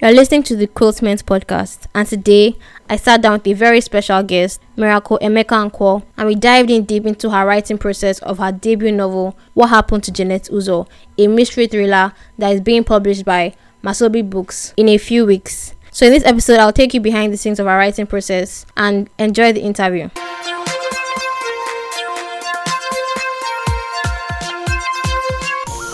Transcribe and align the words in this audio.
You're 0.00 0.12
listening 0.12 0.42
to 0.44 0.56
the 0.56 0.66
Kwiltment 0.66 1.22
podcast, 1.22 1.86
and 1.94 2.06
today 2.06 2.56
I 2.90 2.96
sat 2.96 3.22
down 3.22 3.34
with 3.34 3.46
a 3.46 3.52
very 3.52 3.80
special 3.80 4.24
guest, 4.24 4.60
Miracle 4.76 5.20
Emeka 5.22 5.70
Nkwor, 5.70 6.02
and 6.16 6.26
we 6.26 6.34
dived 6.34 6.68
in 6.68 6.84
deep 6.84 7.06
into 7.06 7.30
her 7.30 7.46
writing 7.46 7.78
process 7.78 8.18
of 8.18 8.38
her 8.38 8.50
debut 8.50 8.90
novel, 8.90 9.38
What 9.54 9.68
Happened 9.70 10.02
to 10.04 10.10
Janet 10.12 10.48
Uzor, 10.52 10.88
a 11.16 11.28
mystery 11.28 11.68
thriller 11.68 12.12
that 12.38 12.52
is 12.52 12.60
being 12.60 12.82
published 12.82 13.24
by 13.24 13.54
Masobe 13.84 14.28
Books 14.28 14.74
in 14.76 14.88
a 14.88 14.98
few 14.98 15.24
weeks. 15.24 15.74
So, 15.92 16.06
in 16.06 16.12
this 16.12 16.24
episode, 16.24 16.58
I'll 16.58 16.72
take 16.72 16.92
you 16.92 17.00
behind 17.00 17.32
the 17.32 17.36
scenes 17.36 17.60
of 17.60 17.66
her 17.66 17.76
writing 17.76 18.08
process 18.08 18.66
and 18.76 19.08
enjoy 19.16 19.52
the 19.52 19.62
interview. 19.62 20.10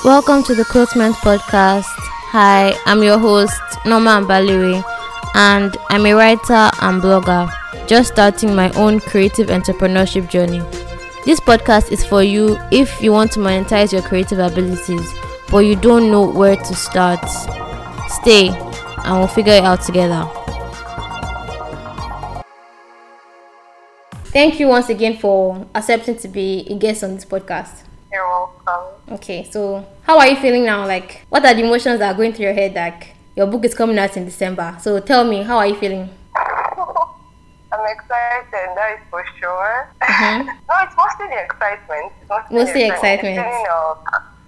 Welcome 0.02 0.42
to 0.44 0.54
the 0.54 0.64
Kwiltment 0.64 1.12
podcast. 1.16 1.99
Hi, 2.32 2.78
I'm 2.86 3.02
your 3.02 3.18
host, 3.18 3.60
Nneoma 3.82 4.24
Mbalewe, 4.24 4.84
and 5.34 5.76
I'm 5.88 6.06
a 6.06 6.14
writer 6.14 6.70
and 6.80 7.02
blogger, 7.02 7.52
just 7.88 8.12
starting 8.12 8.54
my 8.54 8.70
own 8.74 9.00
creative 9.00 9.48
entrepreneurship 9.48 10.30
journey. 10.30 10.60
This 11.24 11.40
podcast 11.40 11.90
is 11.90 12.04
for 12.04 12.22
you 12.22 12.56
if 12.70 13.02
you 13.02 13.10
want 13.10 13.32
to 13.32 13.40
monetize 13.40 13.92
your 13.92 14.02
creative 14.02 14.38
abilities, 14.38 15.04
but 15.50 15.64
you 15.66 15.74
don't 15.74 16.08
know 16.08 16.30
where 16.30 16.54
to 16.54 16.74
start. 16.76 17.28
Stay, 18.08 18.50
and 18.50 19.18
we'll 19.18 19.26
figure 19.26 19.54
it 19.54 19.64
out 19.64 19.82
together. 19.82 20.24
Thank 24.26 24.60
you 24.60 24.68
once 24.68 24.88
again 24.88 25.18
for 25.18 25.66
accepting 25.74 26.16
to 26.18 26.28
be 26.28 26.64
a 26.70 26.78
guest 26.78 27.02
on 27.02 27.16
this 27.16 27.24
podcast. 27.24 27.89
Okay, 29.10 29.42
so 29.50 29.84
how 30.02 30.18
are 30.18 30.28
you 30.28 30.36
feeling 30.36 30.64
now? 30.64 30.86
Like, 30.86 31.26
what 31.30 31.44
are 31.44 31.52
the 31.52 31.64
emotions 31.64 31.98
that 31.98 32.14
are 32.14 32.16
going 32.16 32.32
through 32.32 32.44
your 32.46 32.54
head? 32.54 32.74
Like, 32.74 33.14
your 33.34 33.46
book 33.46 33.64
is 33.64 33.74
coming 33.74 33.98
out 33.98 34.16
in 34.16 34.24
December. 34.24 34.76
So 34.80 35.00
tell 35.00 35.24
me, 35.24 35.42
how 35.42 35.58
are 35.58 35.66
you 35.66 35.74
feeling? 35.74 36.08
I'm 37.72 37.86
excited, 37.86 38.70
that 38.76 38.98
is 38.98 39.00
for 39.10 39.24
sure. 39.38 39.88
Mhm. 40.02 40.46
no, 40.68 40.74
it's 40.82 40.96
mostly 40.96 41.26
the 41.26 41.42
excitement. 41.42 42.12
It's 42.20 42.28
mostly, 42.30 42.56
Mostly 42.56 42.82
the 42.82 42.86
excitement. 42.94 43.34
Feeling 43.36 43.66
of, 43.70 43.98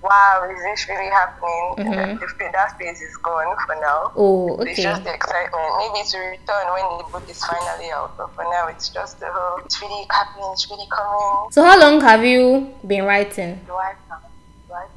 wow, 0.02 0.48
is 0.50 0.62
this 0.62 0.88
really 0.88 1.10
happening? 1.10 1.66
Mhm. 1.78 2.20
The 2.20 2.50
that 2.52 2.78
phase 2.78 3.00
is 3.00 3.16
gone 3.18 3.56
for 3.66 3.74
now. 3.80 4.12
Oh, 4.16 4.58
okay. 4.60 4.70
It's 4.70 4.82
just 4.82 5.02
the 5.04 5.14
excitement. 5.14 5.70
Maybe 5.78 6.06
to 6.06 6.18
return 6.18 6.66
when 6.74 6.98
the 6.98 7.04
book 7.10 7.28
is 7.28 7.42
finally 7.44 7.90
out. 7.90 8.16
But 8.16 8.34
for 8.34 8.44
now, 8.44 8.66
it's 8.68 8.88
just 8.90 9.18
the 9.18 9.26
whole, 9.26 9.58
it's 9.64 9.80
really 9.82 10.06
happening, 10.10 10.50
it's 10.52 10.70
really 10.70 10.86
coming. 10.90 11.50
So 11.50 11.62
how 11.62 11.78
long 11.80 12.00
have 12.00 12.24
you 12.24 12.74
been 12.86 13.04
writing? 13.04 13.58
Do 13.66 13.74
I 13.74 13.94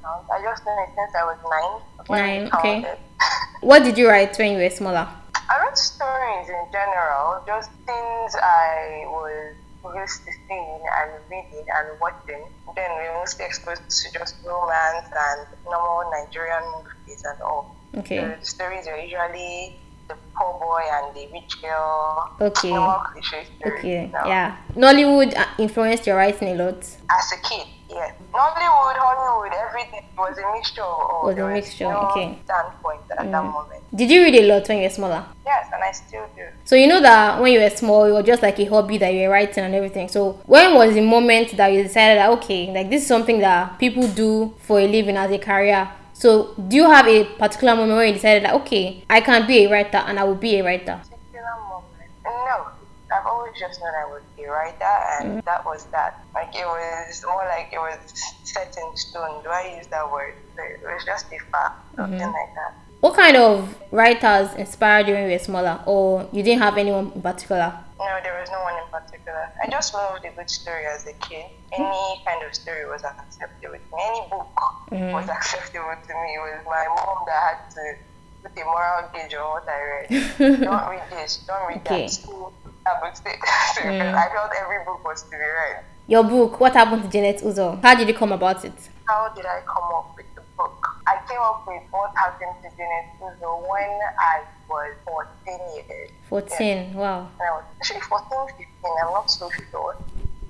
I 0.06 0.42
just 0.44 0.66
know 0.66 0.76
it 0.84 0.90
since 0.96 1.14
I 1.16 1.24
was 1.26 1.38
nine. 1.50 2.20
Nine, 2.20 2.50
okay. 2.54 2.98
What 3.62 3.84
did 3.84 3.98
you 3.98 4.08
write 4.08 4.38
when 4.38 4.52
you 4.54 4.58
were 4.60 4.70
smaller? 4.70 5.08
I 5.50 5.64
wrote 5.64 5.78
stories 5.78 6.50
in 6.50 6.66
general, 6.72 7.42
just 7.48 7.72
things 7.86 8.36
I 8.36 9.06
was 9.08 9.56
used 9.94 10.26
to 10.26 10.32
seeing 10.48 10.82
and 10.98 11.12
reading 11.30 11.66
and 11.70 12.00
watching. 12.00 12.44
Then 12.76 12.92
we 12.98 13.08
were 13.10 13.20
mostly 13.20 13.46
exposed 13.46 13.82
to 13.90 14.20
just 14.20 14.36
romance 14.46 15.08
and 15.10 15.48
normal 15.66 16.12
Nigerian 16.12 16.64
movies 16.74 17.24
and 17.26 17.42
all. 17.42 17.76
Okay. 17.98 18.20
So 18.20 18.36
the 18.40 18.46
stories 18.46 18.86
were 18.88 18.98
usually 18.98 19.80
the 20.08 20.16
poor 20.36 20.60
boy 20.60 20.84
and 20.92 21.16
the 21.16 21.28
rich 21.34 21.62
girl. 21.62 22.36
Okay. 22.42 22.70
Normal 22.70 23.00
cliche 23.12 23.46
stories. 23.58 23.80
Okay, 23.80 24.10
now. 24.12 24.28
yeah. 24.28 24.58
Nollywood 24.76 25.36
uh, 25.36 25.46
influenced 25.58 26.06
your 26.06 26.18
writing 26.18 26.50
a 26.50 26.64
lot. 26.64 26.78
As 27.10 27.32
a 27.34 27.42
kid, 27.48 27.68
yeah. 27.96 28.12
Nollywood, 28.34 28.98
Hollywood, 28.98 29.54
everything 29.58 30.04
was 30.18 30.38
a 30.38 30.52
mixture 30.54 30.82
of. 30.84 31.24
Was 31.26 31.38
a 31.38 31.48
mixture, 31.48 31.86
no 31.86 32.10
okay. 32.12 32.38
standpoint 32.44 33.02
at 33.12 33.18
that 33.18 33.44
Mm. 33.44 33.54
moment. 33.54 33.84
Did 33.96 34.12
you 34.12 34.22
read 34.24 34.36
a 34.36 34.44
lot 34.54 34.68
when 34.68 34.78
you 34.80 34.84
were 34.84 34.90
smaller? 34.90 35.24
Yes, 35.46 35.68
and 35.74 35.82
I 35.84 35.92
still 35.92 36.26
do. 36.36 36.44
So 36.66 36.76
you 36.76 36.88
know 36.88 37.00
that 37.02 37.40
when 37.42 37.54
you 37.54 37.62
were 37.62 37.70
small, 37.70 38.04
it 38.06 38.12
was 38.12 38.26
just 38.26 38.42
like 38.42 38.60
a 38.60 38.66
hobby 38.66 38.98
that 38.98 39.14
you 39.14 39.22
were 39.28 39.34
writing 39.34 39.64
and 39.64 39.74
everything. 39.74 40.10
So 40.10 40.40
when 40.46 40.74
was 40.76 40.94
the 40.94 41.02
moment 41.02 41.56
that 41.56 41.68
you 41.72 41.84
decided 41.84 42.18
that 42.20 42.30
okay, 42.32 42.72
like 42.74 42.90
this 42.90 43.02
is 43.04 43.08
something 43.08 43.40
that 43.40 43.80
people 43.80 44.08
do 44.10 44.54
for 44.60 44.80
a 44.80 44.88
living 44.88 45.16
as 45.18 45.32
a 45.32 45.38
career? 45.38 45.90
So 46.14 46.54
do 46.68 46.76
you 46.76 46.90
have 46.90 47.08
a 47.08 47.24
particular 47.26 47.76
moment 47.76 47.94
where 47.98 48.06
you 48.08 48.14
decided 48.14 48.44
that 48.44 48.54
okay, 48.56 49.04
I 49.10 49.22
can 49.22 49.48
be 49.48 49.66
a 49.66 49.72
writer 49.72 49.98
and 49.98 50.20
I 50.20 50.24
will 50.26 50.36
be 50.36 50.60
a 50.60 50.64
writer? 50.64 51.00
particular 51.04 51.56
moment. 51.70 52.12
No, 52.26 52.68
I've 53.16 53.26
always 53.26 53.54
just 53.60 53.80
known 53.80 53.94
I 53.96 54.12
would 54.12 54.24
be 54.46 54.50
a 54.50 54.52
writer, 54.52 54.96
and 55.20 55.42
mm. 55.42 55.46
that 55.46 55.66
was 55.66 55.86
that. 55.86 56.24
Like 56.34 56.56
it 56.56 56.66
was 56.66 57.24
more 57.26 57.46
like 57.46 57.70
it 57.74 57.80
was 57.80 57.98
set 58.44 58.76
in 58.78 58.98
stone. 58.98 59.44
Do 59.44 59.50
I 59.50 59.76
use 59.78 59.88
that 59.88 60.10
word? 60.12 60.34
It 60.58 60.84
was 60.84 61.04
just 61.06 61.26
a 61.28 61.40
fact, 61.52 61.96
something 61.96 62.20
mm-hmm. 62.20 62.32
like 62.32 62.56
that. 62.56 62.74
What 63.02 63.16
kind 63.16 63.38
of 63.38 63.76
writers 63.92 64.54
inspired 64.56 65.08
you 65.08 65.14
when 65.14 65.26
you 65.26 65.32
were 65.32 65.40
smaller, 65.40 65.82
or 65.86 66.28
you 66.32 66.44
didn't 66.44 66.62
have 66.62 66.78
anyone 66.78 67.12
in 67.14 67.22
particular? 67.22 67.74
No, 68.00 68.20
there 68.24 68.38
was 68.40 68.50
no 68.52 68.62
one 68.62 68.76
in 68.82 68.90
particular. 68.90 69.50
I 69.62 69.70
just 69.70 69.94
loved 69.94 70.26
a 70.26 70.32
good 70.32 70.50
story 70.50 70.86
as 70.86 71.06
a 71.08 71.14
kid. 71.14 71.46
Any 71.72 71.84
mm-hmm. 71.84 72.26
kind 72.26 72.44
of 72.46 72.54
story 72.54 72.86
was 72.88 73.04
acceptable 73.04 73.74
to 73.74 73.96
me. 73.96 74.02
Any 74.10 74.30
book 74.30 74.48
Mhm. 74.92 75.14
was 75.14 75.30
acceptable 75.38 75.96
to 76.08 76.14
me. 76.22 76.36
It 76.36 76.42
was 76.48 76.66
my 76.66 76.86
mom 76.88 77.26
that 77.28 77.40
had 77.48 77.72
to 77.76 77.96
put 78.44 78.62
a 78.62 78.66
moral 78.66 79.10
gauge 79.14 79.34
on 79.34 79.50
what 79.50 79.68
I 79.68 79.80
read. 79.82 80.08
don't 80.62 80.90
read 80.90 81.04
this, 81.10 81.38
don't 81.48 81.68
read 81.68 81.78
Okay. 81.78 82.02
that. 82.04 82.12
So, 82.12 82.54
I 82.88 83.02
would 83.02 83.18
say, 83.18 83.36
Mm. 83.82 84.14
I 84.16 84.30
felt 84.30 84.52
every 84.62 84.84
book 84.86 85.04
was 85.04 85.24
to 85.24 85.30
be 85.32 85.36
read. 85.38 85.84
Your 86.08 86.24
book, 86.24 86.60
What 86.60 86.74
Happened 86.74 87.04
to 87.04 87.10
Janet 87.10 87.42
Uzor? 87.42 87.82
How 87.82 87.96
did 87.96 88.08
you 88.08 88.14
come 88.14 88.32
about 88.32 88.64
it? 88.64 88.74
How 89.08 89.30
did 89.36 89.46
I 89.46 89.62
come 89.66 89.84
up 89.96 90.16
with 90.16 90.26
the 90.36 90.42
book? 90.58 90.88
I 91.08 91.18
came 91.28 91.40
up 91.42 91.66
with 91.68 91.82
what 91.92 92.12
happened 92.16 92.56
to 92.64 92.70
Janet 92.78 93.06
Uzor 93.20 93.68
when 93.70 93.90
I 94.20 94.42
was 94.70 94.94
14 95.06 95.60
years. 95.76 96.12
14. 96.30 96.94
Wow. 96.94 97.28
I 97.42 97.52
was 97.56 97.64
actually 97.82 98.02
14, 98.02 98.48
15, 98.58 98.68
I'm 99.04 99.12
not 99.14 99.30
so 99.32 99.50
sure. 99.72 99.96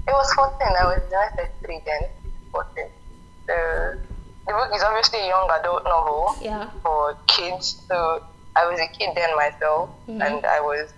It 0.08 0.12
was 0.12 0.34
14, 0.34 0.68
I 0.68 0.86
was 0.86 1.02
in 1.08 1.18
SS3 1.18 1.86
then, 1.86 2.10
14. 2.52 2.86
The, 3.48 4.00
the 4.46 4.54
book 4.54 4.70
is 4.76 4.84
obviously 4.84 5.20
a 5.22 5.28
young 5.28 5.50
adult 5.60 5.84
novel 5.86 6.36
Yeah. 6.42 6.70
for 6.84 7.18
kids, 7.28 7.82
so 7.88 8.22
I 8.56 8.66
was 8.68 8.80
a 8.80 8.88
kid 8.88 9.16
then 9.16 9.36
myself, 9.36 9.90
Mhm. 10.08 10.22
and 10.22 10.46
I 10.46 10.60
was 10.62 10.94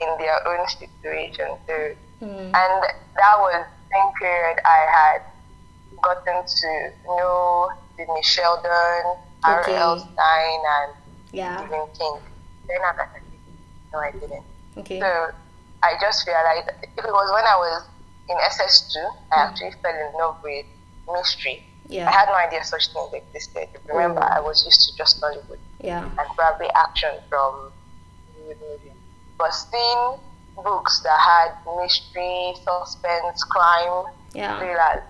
in 0.00 0.08
their 0.18 0.38
own 0.48 0.66
situation. 0.68 1.48
So, 1.66 1.74
Mm. 2.20 2.52
and 2.52 2.82
that 3.16 3.34
was 3.38 3.64
the 3.64 3.94
same 3.94 4.12
period 4.20 4.58
I 4.64 4.80
had 4.98 5.22
gotten 6.02 6.44
to 6.46 6.92
know 7.06 7.70
Sidney 7.96 8.22
Sheldon, 8.22 9.04
Okay. 9.42 9.74
R.L. 9.76 9.98
Stine, 9.98 10.62
and 10.76 10.92
Yeah. 11.32 11.56
Stephen 11.58 11.86
King. 11.98 12.20
Then 12.68 12.76
I 12.84 12.92
got 12.96 13.08
no, 13.92 13.98
I 13.98 14.10
didn't. 14.12 14.44
Okay. 14.78 15.00
So 15.00 15.32
I 15.82 15.94
just 16.00 16.26
realized 16.26 16.68
it 16.68 17.04
was 17.04 17.28
when 17.32 17.44
I 17.44 17.56
was 17.56 17.82
in 18.28 18.36
SS2, 18.38 19.00
I 19.32 19.36
actually 19.48 19.72
fell 19.82 19.94
in 19.94 20.12
love 20.18 20.36
with 20.44 20.66
mystery. 21.10 21.64
Yeah. 21.88 22.06
I 22.08 22.12
had 22.12 22.26
no 22.28 22.34
idea 22.34 22.62
such 22.64 22.92
things 22.92 23.12
existed. 23.14 23.68
Remember, 23.86 24.22
Oh. 24.22 24.36
I 24.36 24.40
was 24.40 24.64
used 24.64 24.80
to 24.90 24.96
just 24.96 25.20
Hollywood 25.20 25.58
Yeah. 25.80 26.04
and 26.04 26.28
probably 26.36 26.68
action 26.70 27.10
from 27.28 27.72
Hollywood 28.36 28.60
movies. 28.60 28.92
But 29.40 29.54
seeing 29.56 30.20
books 30.62 31.00
that 31.00 31.16
had 31.18 31.50
mystery, 31.80 32.52
suspense, 32.60 33.42
crime, 33.44 34.04
Yeah. 34.36 34.58
thrillers, 34.60 35.02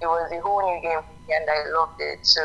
it 0.00 0.06
was 0.06 0.32
a 0.32 0.40
whole 0.40 0.64
new 0.64 0.80
game 0.80 1.00
for 1.04 1.12
me 1.28 1.34
and 1.36 1.44
I 1.48 1.60
loved 1.76 2.00
it. 2.00 2.24
So 2.24 2.40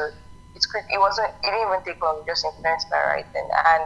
it's 0.56 0.66
quick. 0.66 0.84
It 0.92 1.00
wasn't. 1.00 1.30
It 1.44 1.48
didn't 1.48 1.68
even 1.72 1.82
take 1.88 2.04
long. 2.04 2.20
It 2.20 2.28
just 2.28 2.44
influenced 2.44 2.88
my 2.92 3.00
writing, 3.08 3.48
and 3.72 3.84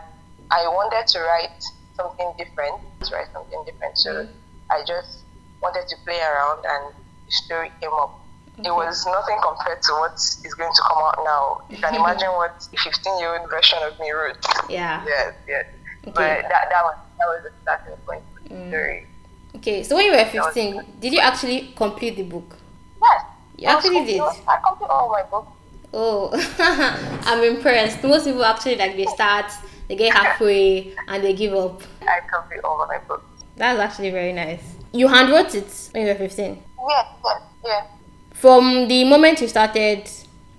I 0.50 0.66
wanted 0.68 1.06
to 1.06 1.20
write 1.22 1.62
something 1.96 2.34
different. 2.40 2.82
To 3.06 3.14
write 3.14 3.30
something 3.32 3.62
different. 3.66 3.98
So 4.00 4.28
I 4.72 4.82
just 4.88 5.20
wanted 5.62 5.86
to 5.88 5.96
play 6.04 6.18
around, 6.20 6.66
and 6.66 6.96
the 7.28 7.32
story 7.32 7.72
came 7.80 7.94
up. 7.94 8.20
It 8.58 8.72
was 8.74 9.06
nothing 9.06 9.38
compared 9.44 9.82
to 9.84 9.92
what 10.02 10.14
is 10.16 10.54
going 10.58 10.74
to 10.74 10.82
come 10.90 10.98
out 10.98 11.20
now. 11.24 11.62
You 11.70 11.78
can 11.78 11.94
imagine 12.02 12.30
what 12.34 12.56
a 12.74 12.78
15-year-old 12.78 13.50
version 13.52 13.78
of 13.84 14.00
me 14.00 14.10
wrote. 14.12 14.38
Yeah. 14.70 15.04
Yes, 15.06 15.34
yes. 15.48 15.66
Okay. 16.08 16.12
But 16.16 16.50
that, 16.50 16.66
that 16.72 16.82
was 16.84 16.96
that 17.18 17.26
was 17.28 17.44
the 17.44 17.52
starting 17.62 17.96
point 18.06 18.24
for 18.34 18.50
the 18.50 18.56
Mm. 18.56 18.70
story. 18.70 19.08
Okay. 19.56 19.84
So 19.84 19.96
when 19.96 20.06
you 20.06 20.12
were 20.12 20.26
15, 20.26 20.82
did 21.00 21.14
you 21.14 21.20
actually 21.20 21.74
complete 21.76 22.16
the 22.18 22.24
book? 22.24 22.58
Yes. 23.02 23.22
You 23.58 23.68
I 23.70 23.72
actually 23.74 24.06
did. 24.06 24.22
I 24.22 24.58
completed 24.66 24.90
all 24.92 25.10
my 25.10 25.24
books. 25.24 25.52
Oh, 25.94 26.30
I'm 27.26 27.44
impressed. 27.56 28.04
Most 28.04 28.26
people 28.26 28.44
actually 28.44 28.76
like 28.76 28.98
they 28.98 29.06
start, 29.06 29.50
they 29.88 29.96
get 29.96 30.14
halfway, 30.14 30.94
and 31.08 31.24
they 31.24 31.34
give 31.34 31.54
up. 31.54 31.82
I 32.02 32.20
complete 32.32 32.60
all 32.66 32.82
of 32.82 32.90
my 32.90 32.98
books. 33.08 33.24
That's 33.56 33.80
actually 33.80 34.12
very 34.12 34.34
nice. 34.34 34.62
You 34.92 35.08
handwrote 35.08 35.56
it 35.56 35.90
when 35.94 36.04
you 36.06 36.10
were 36.12 36.18
15. 36.18 36.62
Yes, 36.90 37.06
yes, 37.24 37.42
yes. 37.64 37.86
From 38.34 38.88
the 38.90 39.06
moment 39.06 39.40
you 39.40 39.48
started 39.48 40.10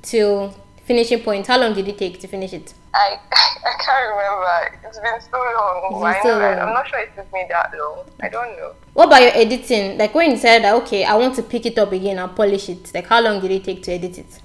till 0.02 0.54
finishing 0.86 1.20
point, 1.20 1.46
how 1.46 1.58
long 1.60 1.74
did 1.74 1.86
it 1.88 1.98
take 1.98 2.18
to 2.20 2.28
finish 2.28 2.52
it? 2.54 2.72
I 2.96 3.18
I 3.32 3.72
can't 3.84 4.04
remember. 4.12 4.88
It's 4.88 4.98
been 4.98 5.20
so 5.20 5.38
long. 5.38 5.76
It's 5.90 6.02
been 6.02 6.22
so 6.22 6.38
long. 6.38 6.58
I'm 6.68 6.72
not 6.72 6.88
sure 6.88 7.00
it 7.00 7.10
took 7.16 7.30
me 7.32 7.44
that 7.50 7.72
long. 7.78 8.04
I 8.22 8.28
don't 8.28 8.56
know. 8.56 8.72
What 8.94 9.06
about 9.08 9.22
your 9.22 9.32
editing? 9.34 9.98
Like 9.98 10.14
when 10.14 10.30
you 10.32 10.36
said 10.38 10.62
that 10.64 10.74
okay, 10.82 11.04
I 11.04 11.14
want 11.14 11.34
to 11.36 11.42
pick 11.42 11.66
it 11.66 11.78
up 11.78 11.92
again 11.92 12.18
and 12.18 12.34
polish 12.34 12.68
it. 12.68 12.92
Like 12.94 13.06
how 13.06 13.20
long 13.20 13.40
did 13.40 13.50
it 13.50 13.64
take 13.64 13.82
to 13.84 13.92
edit 13.92 14.18
it? 14.18 14.40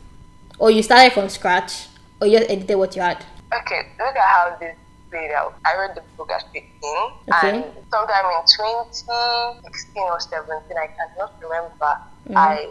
Or 0.59 0.69
you 0.69 0.83
started 0.83 1.13
from 1.13 1.29
scratch, 1.29 1.87
or 2.19 2.27
you 2.27 2.37
just 2.39 2.51
edited 2.51 2.77
what 2.77 2.95
you 2.95 3.01
had? 3.01 3.23
Okay, 3.53 3.81
look 3.99 4.15
at 4.15 4.21
how 4.35 4.55
this 4.59 4.75
play 5.09 5.25
it 5.25 5.31
out. 5.33 5.55
I 5.65 5.75
read 5.77 5.95
the 5.95 6.03
book 6.17 6.31
at 6.31 6.43
15, 6.53 6.63
Okay. 7.33 7.55
and 7.55 7.63
sometime 7.91 8.25
in 8.25 8.45
2016 8.47 10.03
or 10.03 10.19
17, 10.19 10.77
I 10.77 10.87
cannot 10.87 11.33
remember, 11.41 11.97
Mm-hmm. 12.29 12.37
I 12.37 12.69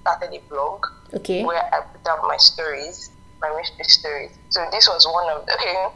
started 0.00 0.34
a 0.34 0.40
blog 0.50 0.84
Okay. 1.14 1.44
where 1.44 1.62
I 1.72 1.80
put 1.80 2.06
up 2.10 2.20
my 2.26 2.36
stories, 2.36 3.10
my 3.40 3.54
mystery 3.56 3.84
stories. 3.84 4.38
So 4.50 4.64
this 4.72 4.88
was 4.88 5.06
one 5.06 5.28
of 5.30 5.42
okay. 5.54 5.88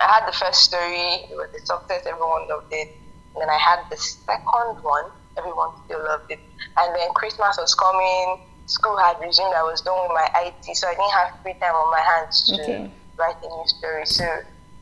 I 0.00 0.04
had 0.20 0.28
the 0.28 0.32
first 0.36 0.60
story, 0.64 1.24
it 1.24 1.36
was 1.36 1.48
a 1.56 1.60
success, 1.64 2.04
everyone 2.04 2.48
loved 2.48 2.68
it. 2.70 3.00
And 3.34 3.40
then 3.42 3.48
I 3.48 3.56
had 3.56 3.80
the 3.90 3.96
second 3.96 4.84
one, 4.84 5.04
everyone 5.38 5.70
still 5.84 6.04
loved 6.04 6.30
it. 6.30 6.40
And 6.76 6.94
then 6.94 7.08
Christmas 7.14 7.56
was 7.56 7.74
coming, 7.74 8.44
school 8.66 8.96
had 8.98 9.16
resumed, 9.20 9.54
I 9.56 9.62
was 9.62 9.80
done 9.80 9.96
with 10.04 10.12
my 10.12 10.28
IT, 10.44 10.76
so 10.76 10.88
I 10.88 10.92
didn't 10.92 11.12
have 11.16 11.40
free 11.42 11.54
time 11.54 11.72
on 11.72 11.90
my 11.90 12.00
hands 12.04 12.44
to 12.48 12.60
Okay. 12.60 12.90
write 13.16 13.36
a 13.40 13.48
new 13.48 13.64
story. 13.66 14.04
So 14.04 14.24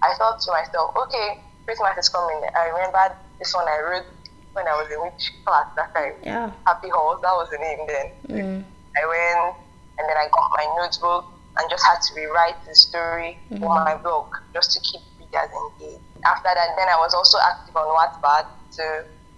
I 0.02 0.14
thought 0.18 0.40
to 0.40 0.50
myself, 0.50 0.96
okay, 1.06 1.38
Christmas 1.64 1.94
is 1.96 2.08
coming. 2.08 2.42
I 2.56 2.66
remember 2.74 3.14
this 3.38 3.54
one 3.54 3.68
I 3.68 3.78
wrote 3.86 4.06
when 4.54 4.66
I 4.66 4.74
was 4.74 4.90
in 4.90 4.98
which 5.02 5.30
class 5.46 5.66
that 5.76 5.94
time. 5.94 6.14
Yeah. 6.24 6.50
Happy 6.66 6.88
Halls, 6.90 7.20
that 7.22 7.34
was 7.38 7.48
the 7.50 7.58
name 7.58 7.86
then. 7.86 8.06
Mm. 8.34 8.64
I 8.98 9.02
went 9.06 9.56
and 9.98 10.08
then 10.10 10.16
I 10.16 10.26
got 10.34 10.50
my 10.58 10.66
notebook 10.74 11.33
and 11.56 11.70
just 11.70 11.84
had 11.86 11.98
to 12.02 12.14
rewrite 12.14 12.56
the 12.66 12.74
story 12.74 13.38
for 13.58 13.74
my 13.84 13.96
blog 13.96 14.26
just 14.52 14.72
to 14.72 14.80
keep 14.80 15.00
readers 15.18 15.50
engaged. 15.54 16.02
After 16.24 16.50
that, 16.54 16.74
then 16.76 16.88
I 16.88 16.96
was 16.98 17.14
also 17.14 17.38
active 17.38 17.76
on 17.76 17.86
Wattpad. 17.94 18.46
So 18.70 18.82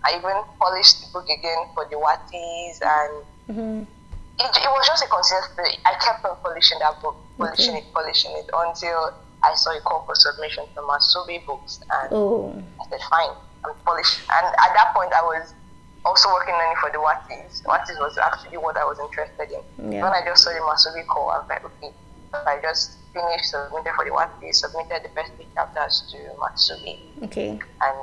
I 0.04 0.16
even 0.16 0.36
polished 0.58 1.00
the 1.02 1.12
book 1.12 1.28
again 1.28 1.66
for 1.74 1.84
the 1.90 1.96
Watties 1.96 2.80
and 2.82 3.24
Mm-hmm. 3.46 3.82
it, 4.42 4.50
it 4.58 4.70
was 4.74 4.86
just 4.88 5.04
a 5.06 5.54
thing. 5.54 5.78
I 5.86 5.94
kept 6.02 6.24
on 6.24 6.36
polishing 6.42 6.78
that 6.80 7.00
book, 7.00 7.14
polishing 7.38 7.76
Okay. 7.76 7.86
it, 7.86 7.94
polishing 7.94 8.32
it 8.34 8.50
until 8.52 9.14
I 9.44 9.54
saw 9.54 9.70
a 9.76 9.80
call 9.82 10.02
for 10.04 10.16
submission 10.16 10.64
from 10.74 10.84
Masobe 10.88 11.46
Books 11.46 11.78
and 11.88 12.08
Oh. 12.12 12.50
I 12.82 12.90
said, 12.90 12.98
fine, 13.08 13.30
I'm 13.64 13.74
polished. 13.84 14.18
And 14.30 14.46
at 14.46 14.74
that 14.74 14.92
point, 14.96 15.12
I 15.12 15.22
was 15.22 15.54
also 16.04 16.28
working 16.32 16.54
on 16.54 16.72
it 16.74 16.78
for 16.82 16.90
the 16.90 16.98
Watties. 16.98 17.62
Watties 17.64 17.98
was 18.00 18.18
actually 18.18 18.58
what 18.58 18.76
I 18.76 18.84
was 18.84 18.98
interested 18.98 19.46
in. 19.52 19.92
Yeah. 19.92 20.02
When 20.02 20.12
I 20.12 20.22
just 20.24 20.42
saw 20.42 20.50
the 20.50 20.58
Masobe 20.58 21.06
call, 21.06 21.30
I 21.30 21.38
was 21.38 21.48
like, 21.48 21.64
okay. 21.64 21.94
I 22.34 22.58
just 22.60 22.96
finished, 23.12 23.50
submitted 23.50 23.92
for 23.94 24.04
the 24.04 24.10
Watties, 24.10 24.56
submitted 24.56 25.02
the 25.04 25.08
first 25.14 25.32
three 25.34 25.46
chapters 25.54 26.04
to 26.12 26.18
Masobe, 26.38 26.98
Okay. 27.24 27.50
and 27.50 27.96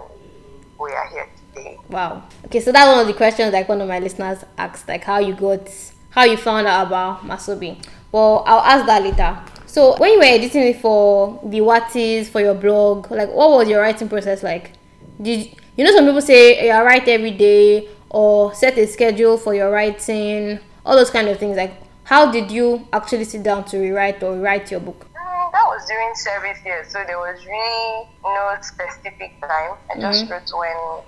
we 0.79 0.91
are 0.91 1.07
here 1.09 1.27
today. 1.53 1.77
Wow. 1.89 2.23
Okay, 2.45 2.59
so 2.59 2.71
that's 2.71 2.87
one 2.89 2.99
of 3.01 3.07
the 3.07 3.13
questions 3.13 3.53
like 3.53 3.69
one 3.69 3.81
of 3.81 3.87
my 3.87 3.99
listeners 3.99 4.43
asked, 4.57 4.87
like 4.87 5.03
how 5.03 5.19
you 5.19 5.33
got, 5.33 5.69
how 6.09 6.23
you 6.23 6.37
found 6.37 6.67
out 6.67 6.87
about 6.87 7.21
Masobe. 7.21 7.83
Well, 8.11 8.43
I'll 8.45 8.59
ask 8.59 8.85
that 8.85 9.03
later. 9.03 9.39
So 9.65 9.97
when 9.97 10.11
you 10.13 10.17
were 10.19 10.25
editing 10.25 10.63
it 10.63 10.81
for 10.81 11.39
the 11.43 11.59
Watties 11.59 12.27
for 12.27 12.41
your 12.41 12.53
blog, 12.53 13.09
like 13.11 13.29
what 13.29 13.49
was 13.51 13.67
your 13.69 13.81
writing 13.81 14.09
process 14.09 14.43
like? 14.43 14.71
Did 15.21 15.55
you 15.75 15.83
know 15.83 15.91
some 15.91 16.05
people 16.05 16.21
say 16.21 16.65
you 16.67 16.71
write 16.73 17.07
every 17.07 17.31
day 17.31 17.87
or 18.09 18.53
set 18.53 18.77
a 18.77 18.85
schedule 18.87 19.37
for 19.37 19.55
your 19.55 19.71
writing, 19.71 20.59
all 20.85 20.95
those 20.95 21.09
kind 21.09 21.27
of 21.27 21.39
things. 21.39 21.57
Like 21.57 21.73
how 22.03 22.31
did 22.31 22.51
you 22.51 22.87
actually 22.91 23.23
sit 23.25 23.43
down 23.43 23.65
to 23.65 23.77
rewrite 23.79 24.21
or 24.23 24.37
write 24.37 24.71
your 24.71 24.79
book? 24.79 25.07
Mm, 25.15 25.51
that 25.51 25.65
was 25.67 25.85
during 25.87 26.13
service 26.15 26.59
years, 26.65 26.87
so 26.89 27.03
there 27.05 27.17
was 27.19 27.39
really 27.45 28.07
no 28.23 28.55
specific 28.61 29.39
time. 29.41 29.77
I 29.89 29.99
just 29.99 30.25
mm-hmm. 30.25 30.33
wrote 30.33 30.51
when 30.57 31.03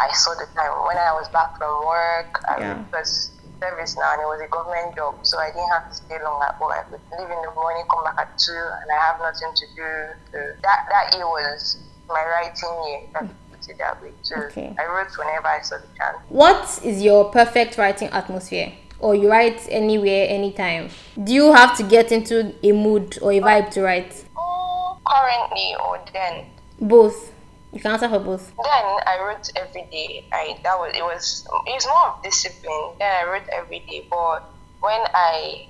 I 0.00 0.12
saw 0.12 0.34
the 0.34 0.46
time. 0.54 0.72
When 0.86 0.96
I 0.98 1.12
was 1.12 1.28
back 1.28 1.56
from 1.58 1.86
work, 1.86 2.42
I 2.48 2.60
Yeah. 2.60 2.84
was 2.92 3.30
service 3.62 3.96
now, 3.96 4.12
and 4.12 4.22
it 4.22 4.26
was 4.26 4.40
a 4.44 4.48
government 4.48 4.96
job, 4.96 5.14
so 5.22 5.38
I 5.38 5.48
didn't 5.54 5.70
have 5.70 5.88
to 5.88 5.94
stay 5.94 6.18
long 6.22 6.42
at 6.42 6.58
work. 6.60 6.72
I 6.72 6.82
could 6.90 7.00
leave 7.16 7.30
in 7.30 7.42
the 7.46 7.52
morning, 7.54 7.84
come 7.88 8.02
back 8.04 8.18
at 8.18 8.36
two, 8.38 8.52
and 8.52 8.88
I 8.90 8.98
have 9.06 9.20
nothing 9.20 9.52
to 9.54 9.66
do. 9.76 9.90
So 10.32 10.38
that 10.62 10.80
that 10.90 11.14
year 11.14 11.26
was 11.26 11.78
my 12.08 12.22
writing 12.32 12.74
year. 12.86 13.00
I 13.14 13.18
could 13.20 13.36
put 13.50 13.68
it 13.68 13.78
that 13.78 14.02
way. 14.02 14.12
So 14.22 14.34
Okay. 14.50 14.74
I 14.78 14.84
wrote 14.86 15.16
whenever 15.16 15.46
I 15.46 15.60
saw 15.62 15.76
the 15.78 15.86
chance. 15.96 16.18
What 16.28 16.80
is 16.82 17.02
your 17.02 17.30
perfect 17.30 17.78
writing 17.78 18.08
atmosphere? 18.08 18.72
Or 19.02 19.16
you 19.16 19.28
write 19.28 19.66
anywhere, 19.68 20.28
anytime? 20.28 20.88
Do 21.22 21.34
you 21.34 21.52
have 21.52 21.76
to 21.76 21.82
get 21.82 22.12
into 22.12 22.54
a 22.62 22.70
mood 22.70 23.18
or 23.20 23.32
a 23.32 23.40
vibe 23.40 23.70
to 23.72 23.82
write? 23.82 24.24
Mm, 24.36 24.98
currently 25.04 25.74
or 25.80 26.00
then. 26.12 26.46
Both. 26.80 27.32
You 27.72 27.80
can 27.80 27.90
answer 27.90 28.08
for 28.08 28.20
both. 28.20 28.52
Then 28.62 28.84
I 29.06 29.18
wrote 29.26 29.50
every 29.56 29.82
day. 29.90 30.24
I 30.30 30.56
that 30.62 30.78
was 30.78 30.92
it 30.94 31.02
was 31.02 31.48
it's 31.66 31.86
more 31.86 32.08
of 32.08 32.22
discipline. 32.22 32.94
Then 33.00 33.10
I 33.10 33.28
wrote 33.28 33.48
every 33.52 33.80
day. 33.80 34.06
But 34.08 34.44
when 34.80 35.00
I 35.14 35.66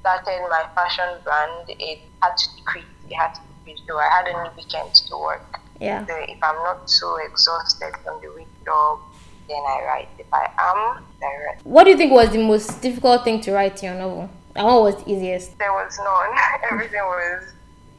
started 0.00 0.40
my 0.48 0.64
fashion 0.74 1.18
brand, 1.22 1.68
it 1.68 1.98
had 2.22 2.36
to 2.36 2.56
decrease. 2.56 2.84
It 3.10 3.14
had 3.14 3.34
to 3.34 3.40
decrease. 3.58 3.86
So 3.86 3.98
I 3.98 4.08
had 4.08 4.28
only 4.28 4.50
weekends 4.56 5.02
to 5.10 5.18
work. 5.18 5.60
Yeah. 5.80 6.06
So 6.06 6.14
if 6.16 6.38
I'm 6.42 6.56
not 6.64 6.88
so 6.88 7.16
exhausted 7.16 7.92
from 8.04 8.20
the 8.22 8.32
week 8.32 8.48
job, 8.64 9.00
then 9.50 9.62
I 9.66 9.84
write. 9.84 10.08
If 10.18 10.32
I 10.32 10.44
am, 10.58 11.04
I 11.22 11.46
write. 11.46 11.64
What 11.64 11.84
do 11.84 11.90
you 11.90 11.96
think 11.96 12.12
was 12.12 12.30
the 12.30 12.38
most 12.38 12.80
difficult 12.80 13.24
thing 13.24 13.40
to 13.42 13.52
write 13.52 13.82
in 13.82 13.90
your 13.90 13.98
novel? 13.98 14.30
And 14.54 14.66
what 14.66 14.82
was 14.82 15.04
the 15.04 15.10
easiest? 15.12 15.58
There 15.58 15.72
was 15.72 15.98
none. 15.98 16.30
Everything 16.70 17.02
was 17.02 17.52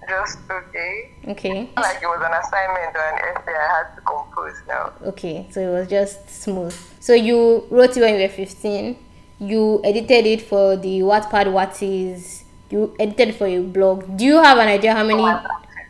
just 0.07 0.39
okay. 0.49 1.11
Okay. 1.27 1.69
Like 1.77 2.01
it 2.01 2.07
was 2.07 2.21
an 2.23 2.33
assignment 2.33 2.95
or 2.95 3.05
an 3.11 3.17
essay 3.37 3.53
I 3.53 3.67
had 3.77 3.95
to 3.95 4.01
compose 4.01 4.57
now. 4.67 4.93
Okay, 5.03 5.47
so 5.51 5.61
it 5.61 5.71
was 5.71 5.87
just 5.87 6.29
smooth. 6.29 6.75
So 6.99 7.13
you 7.13 7.65
wrote 7.69 7.95
it 7.95 8.01
when 8.01 8.15
you 8.15 8.21
were 8.21 8.29
15. 8.29 8.97
You 9.39 9.81
edited 9.83 10.25
it 10.25 10.41
for 10.41 10.75
the 10.77 10.99
Wattpad 10.99 11.47
Watties. 11.47 12.43
You 12.69 12.95
edited 12.99 13.35
for 13.35 13.47
your 13.47 13.63
blog. 13.63 14.17
Do 14.17 14.23
you 14.23 14.41
have 14.41 14.57
an 14.57 14.67
idea 14.67 14.93
how 14.93 15.03
many 15.03 15.23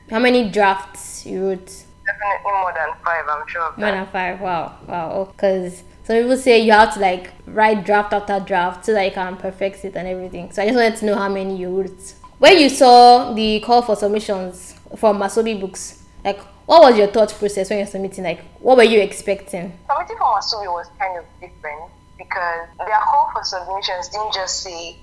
how 0.09 0.19
many 0.19 0.49
drafts 0.49 1.25
you 1.25 1.47
wrote? 1.47 1.83
Definitely 2.21 2.51
more 2.51 2.73
than 2.73 2.89
five, 3.03 3.25
I'm 3.27 3.47
sure 3.47 3.61
of 3.63 3.77
More 3.77 3.91
that. 3.91 3.91
than 3.91 4.07
five. 4.11 4.41
Wow, 4.41 4.77
wow. 4.87 5.29
Because 5.31 5.83
some 6.03 6.17
people 6.17 6.37
say 6.37 6.59
you 6.59 6.71
have 6.71 6.93
to 6.93 6.99
like 6.99 7.31
write 7.47 7.85
draft 7.85 8.13
after 8.13 8.39
draft 8.39 8.85
so 8.85 8.93
that 8.93 9.05
you 9.05 9.11
can 9.11 9.37
perfect 9.37 9.83
it 9.85 9.95
and 9.95 10.07
everything. 10.07 10.51
So 10.51 10.61
I 10.61 10.65
just 10.65 10.75
wanted 10.75 10.97
to 10.97 11.05
know 11.05 11.15
how 11.15 11.29
many 11.29 11.57
you 11.57 11.69
wrote. 11.69 12.13
When 12.37 12.57
you 12.59 12.69
saw 12.69 13.33
the 13.33 13.59
call 13.61 13.81
for 13.81 13.95
submissions 13.95 14.75
from 14.97 15.19
Masobe 15.19 15.59
Books, 15.59 16.03
like 16.23 16.39
what 16.65 16.81
was 16.83 16.97
your 16.97 17.07
thought 17.07 17.33
process 17.33 17.69
when 17.69 17.79
you're 17.79 17.87
submitting? 17.87 18.23
Like 18.23 18.41
what 18.59 18.77
were 18.77 18.83
you 18.83 18.99
expecting? 18.99 19.77
Submitting 19.89 20.17
for 20.17 20.23
Masobe 20.23 20.71
was 20.71 20.87
kind 20.99 21.17
of 21.17 21.25
different 21.39 21.91
because 22.17 22.67
their 22.77 22.99
call 23.03 23.31
for 23.33 23.43
submissions 23.43 24.09
didn't 24.09 24.33
just 24.33 24.61
say 24.61 24.95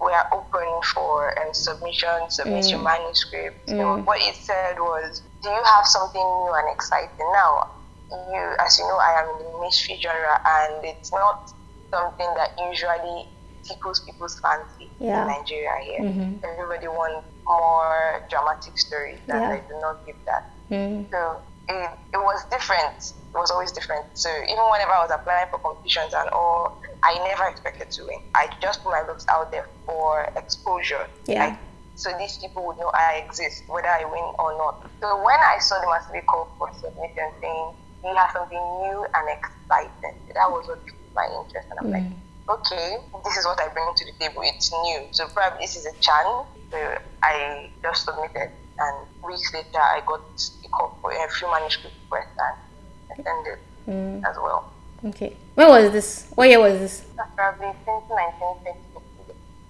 we 0.00 0.12
are 0.12 0.28
open 0.32 0.66
for 0.92 1.38
um, 1.40 1.54
submission, 1.54 2.28
submit 2.28 2.68
your 2.68 2.82
manuscript. 2.82 3.68
So 3.68 3.98
what 4.02 4.20
it 4.20 4.34
said 4.34 4.78
was, 4.78 5.22
do 5.42 5.48
you 5.50 5.62
have 5.64 5.86
something 5.86 6.20
new 6.20 6.52
and 6.54 6.68
exciting? 6.74 7.30
Now, 7.32 7.70
you, 8.10 8.42
as 8.58 8.78
you 8.78 8.84
know, 8.88 8.96
I 8.98 9.22
am 9.22 9.28
in 9.40 9.52
the 9.52 9.58
mystery 9.60 9.98
genre, 10.00 10.40
and 10.44 10.84
it's 10.84 11.12
not 11.12 11.52
something 11.90 12.28
that 12.36 12.50
usually 12.70 13.28
tickles 13.64 14.00
people's 14.00 14.38
fancy 14.40 14.90
Yeah. 15.00 15.22
in 15.22 15.28
Nigeria 15.28 15.76
here. 15.82 16.38
Everybody 16.44 16.88
wants 16.88 17.26
more 17.44 18.22
dramatic 18.30 18.78
stories, 18.78 19.18
and 19.28 19.40
Yeah. 19.40 19.50
I 19.50 19.58
do 19.68 19.74
not 19.80 20.06
give 20.06 20.16
that. 20.26 20.50
Mm. 20.70 21.10
So 21.10 21.40
it, 21.68 21.90
it 22.14 22.18
was 22.18 22.44
different. 22.50 23.12
It 23.34 23.38
was 23.38 23.50
always 23.50 23.72
different. 23.72 24.06
So 24.14 24.28
even 24.30 24.64
whenever 24.70 24.92
I 24.92 25.02
was 25.02 25.10
applying 25.10 25.48
for 25.50 25.58
competitions 25.58 26.14
and 26.14 26.28
all, 26.30 26.80
I 27.02 27.14
never 27.28 27.46
expected 27.48 27.90
to 27.92 28.04
win. 28.06 28.20
I 28.34 28.48
just 28.62 28.82
put 28.82 28.90
my 28.92 29.02
books 29.02 29.26
out 29.28 29.50
there 29.50 29.68
for 29.84 30.30
exposure. 30.36 31.06
Yeah. 31.26 31.46
Like, 31.48 31.58
so 31.96 32.12
these 32.18 32.38
people 32.38 32.64
would 32.66 32.78
know 32.78 32.90
I 32.94 33.24
exist, 33.26 33.64
whether 33.66 33.88
I 33.88 34.04
win 34.04 34.22
or 34.38 34.52
not. 34.58 34.86
So 35.00 35.16
when 35.24 35.34
I 35.40 35.58
saw 35.58 35.80
the 35.80 35.86
Mastery 35.88 36.22
call 36.22 36.48
for 36.58 36.70
submission 36.74 37.32
saying 37.40 37.72
you 38.04 38.14
have 38.14 38.30
something 38.32 38.58
new 38.58 39.04
and 39.14 39.28
exciting, 39.36 40.14
that 40.34 40.50
was 40.50 40.68
what 40.68 40.84
piqued 40.86 41.14
my 41.14 41.26
interest. 41.42 41.66
And 41.70 41.78
I'm 41.80 41.90
like, 41.90 42.04
okay, 42.48 42.98
this 43.24 43.36
is 43.36 43.44
what 43.46 43.58
I 43.60 43.68
bring 43.72 43.90
to 43.96 44.04
the 44.04 44.12
table. 44.20 44.42
It's 44.44 44.70
new. 44.70 45.08
So 45.10 45.26
probably 45.28 45.60
this 45.66 45.74
is 45.76 45.86
a 45.86 45.92
chance. 46.00 46.46
So 46.70 46.98
I 47.22 47.70
just 47.82 48.04
submitted. 48.04 48.50
And 48.78 49.06
weeks 49.24 49.52
later, 49.54 49.78
I 49.80 50.02
got 50.06 50.20
a 50.64 50.68
call 50.68 50.98
for 51.00 51.10
a 51.10 51.28
few 51.30 51.50
manuscripts 51.50 51.96
requests 52.10 52.36
and 52.38 53.20
attended 53.20 53.58
Mm. 53.88 54.18
as 54.28 54.34
well. 54.36 54.72
Okay. 55.04 55.36
When 55.54 55.68
was 55.68 55.92
this? 55.92 56.26
What 56.34 56.48
year 56.48 56.58
was 56.58 56.76
this? 56.80 57.04
Probably 57.36 57.70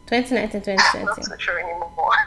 2019, 0.06 0.62
2019, 0.62 1.00
I'm 1.00 1.06
not 1.06 1.16
2020. 1.16 1.24
so 1.24 1.36
sure 1.38 1.58
anymore. 1.60 1.86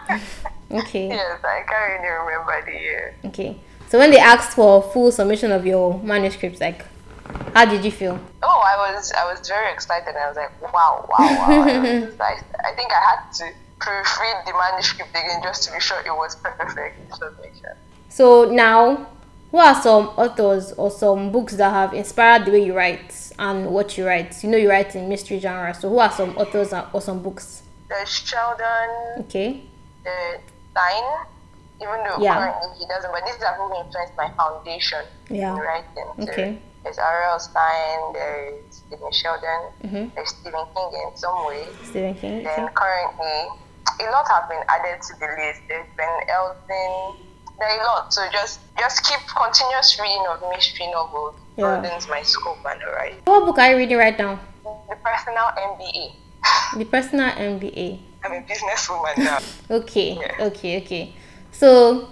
Okay. 0.71 1.07
yes, 1.09 1.39
I 1.43 1.63
can't 1.67 2.01
really 2.01 2.31
remember 2.31 2.65
the 2.65 2.79
year. 2.79 3.15
Okay. 3.25 3.59
So 3.87 3.97
when 3.97 4.11
they 4.11 4.19
asked 4.19 4.55
for 4.55 4.83
full 4.83 5.11
submission 5.11 5.51
of 5.51 5.65
your 5.65 5.99
manuscripts, 6.03 6.59
like, 6.61 6.85
how 7.53 7.65
did 7.65 7.83
you 7.83 7.91
feel? 7.91 8.19
Oh, 8.43 8.61
I 8.65 8.91
was 8.91 9.11
I 9.11 9.31
was 9.31 9.47
very 9.47 9.71
excited. 9.73 10.15
I 10.15 10.27
was 10.27 10.37
like, 10.37 10.61
wow, 10.61 11.07
wow, 11.09 11.17
wow. 11.19 11.61
I, 11.63 11.99
was 11.99 12.13
I 12.19 12.73
think 12.75 12.91
I 12.91 12.99
had 13.09 13.31
to 13.33 13.51
proofread 13.79 14.45
the 14.45 14.53
manuscript 14.53 15.09
again 15.11 15.41
just 15.41 15.63
to 15.63 15.73
be 15.73 15.79
sure 15.79 15.99
it 16.05 16.11
was 16.11 16.35
perfect 16.35 17.15
submission. 17.15 17.71
So 18.09 18.51
now, 18.51 19.09
who 19.51 19.57
are 19.57 19.79
some 19.81 20.07
authors 20.09 20.73
or 20.73 20.91
some 20.91 21.31
books 21.31 21.55
that 21.55 21.71
have 21.71 21.93
inspired 21.93 22.45
the 22.45 22.51
way 22.51 22.63
you 22.63 22.75
write 22.75 23.31
and 23.39 23.67
what 23.67 23.97
you 23.97 24.05
write? 24.05 24.43
You 24.43 24.49
know, 24.49 24.57
you 24.57 24.69
write 24.69 24.95
in 24.95 25.09
mystery 25.09 25.39
genre. 25.39 25.73
So 25.73 25.89
who 25.89 25.97
are 25.99 26.11
some 26.11 26.37
authors 26.37 26.73
or 26.93 27.01
some 27.01 27.23
books? 27.23 27.63
The 27.89 28.05
Sheldon, 28.05 29.25
Okay. 29.25 29.63
the 30.03 30.39
Stine, 30.71 31.25
even 31.81 32.03
though 32.05 32.17
Yeah. 32.21 32.35
currently 32.37 32.77
he 32.77 32.85
doesn't. 32.85 33.11
But 33.11 33.25
these 33.25 33.41
are 33.41 33.53
who 33.55 33.73
influenced 33.75 34.15
my 34.15 34.29
foundation 34.37 35.05
Yeah. 35.29 35.53
in 35.53 35.59
writing. 35.59 36.09
Okay. 36.21 36.61
There's 36.83 36.99
R.L. 36.99 37.39
Stine, 37.39 38.13
there's 38.13 38.63
Stephen 38.71 39.11
Sheldon, 39.11 39.61
Mhm. 39.83 40.13
there's 40.15 40.29
Stephen 40.29 40.65
King 40.75 40.89
in 41.03 41.17
some 41.17 41.45
way. 41.45 41.67
Stephen 41.83 42.13
King. 42.15 42.43
Then 42.43 42.63
Okay. 42.65 42.73
currently, 42.73 43.49
a 43.99 44.11
lot 44.11 44.27
have 44.29 44.47
been 44.47 44.63
added 44.69 45.01
to 45.01 45.13
the 45.19 45.27
list. 45.27 45.61
There's 45.67 45.87
Ben 45.97 46.29
Elton. 46.29 47.25
There 47.59 47.67
are 47.67 47.79
a 47.81 47.83
lot. 47.83 48.13
So 48.13 48.21
just 48.29 48.59
just 48.77 49.03
keep 49.03 49.19
continuous 49.27 49.99
reading 49.99 50.25
of 50.27 50.41
mystery 50.49 50.87
novels. 50.87 51.35
Yeah. 51.57 51.65
Broadens 51.65 52.07
my 52.07 52.21
scope 52.21 52.63
and 52.65 52.81
horizon. 52.81 53.19
What 53.25 53.45
book 53.45 53.57
are 53.59 53.71
you 53.71 53.77
reading 53.77 53.97
right 53.97 54.17
now? 54.17 54.39
The 54.63 54.95
personal 55.03 55.51
MBA. 55.57 56.15
The 56.77 56.85
Personal 56.85 57.31
MBA. 57.31 57.99
I'm 58.23 58.31
a 58.33 58.41
businesswoman 58.41 59.17
now. 59.17 59.39
Okay, 59.71 60.17
Yeah. 60.19 60.45
okay, 60.47 60.81
okay. 60.81 61.13
So, 61.51 62.09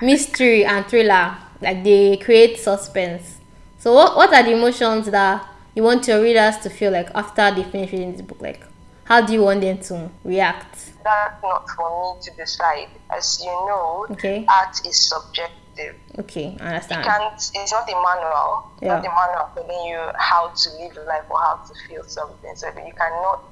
mystery 0.00 0.64
and 0.64 0.86
thriller, 0.86 1.36
like 1.60 1.84
they 1.84 2.16
create 2.16 2.58
suspense. 2.58 3.38
So, 3.78 3.92
what 3.94 4.16
what 4.16 4.32
are 4.32 4.42
the 4.42 4.52
emotions 4.52 5.10
that 5.10 5.46
you 5.74 5.82
want 5.82 6.06
your 6.08 6.22
readers 6.22 6.58
to 6.58 6.70
feel 6.70 6.90
like 6.92 7.10
after 7.14 7.50
they 7.54 7.64
finish 7.64 7.92
reading 7.92 8.12
this 8.12 8.22
book? 8.22 8.40
Like, 8.40 8.62
how 9.04 9.20
do 9.20 9.32
you 9.32 9.42
want 9.42 9.60
them 9.60 9.78
to 9.78 10.10
react? 10.24 10.92
That's 11.04 11.42
not 11.42 11.68
for 11.70 12.14
me 12.16 12.20
to 12.22 12.30
decide. 12.36 12.88
As 13.10 13.40
you 13.40 13.46
know, 13.50 14.06
Okay. 14.10 14.44
art 14.48 14.76
is 14.86 15.08
subjective. 15.08 15.96
Okay, 16.18 16.56
I 16.60 16.62
You 16.64 16.68
understand. 16.68 17.04
can't. 17.04 17.34
It's 17.34 17.72
not 17.72 17.88
a 17.88 17.94
manual. 17.94 18.70
It's 18.76 18.82
Yeah. 18.82 18.96
not 18.96 19.06
a 19.06 19.10
manual 19.10 19.48
telling 19.54 19.86
you 19.86 20.00
how 20.16 20.48
to 20.48 20.70
live 20.78 20.96
life 21.06 21.24
or 21.30 21.38
how 21.40 21.56
to 21.66 21.74
feel 21.88 22.04
something. 22.04 22.54
So 22.56 22.66
you 22.68 22.92
cannot 22.96 23.44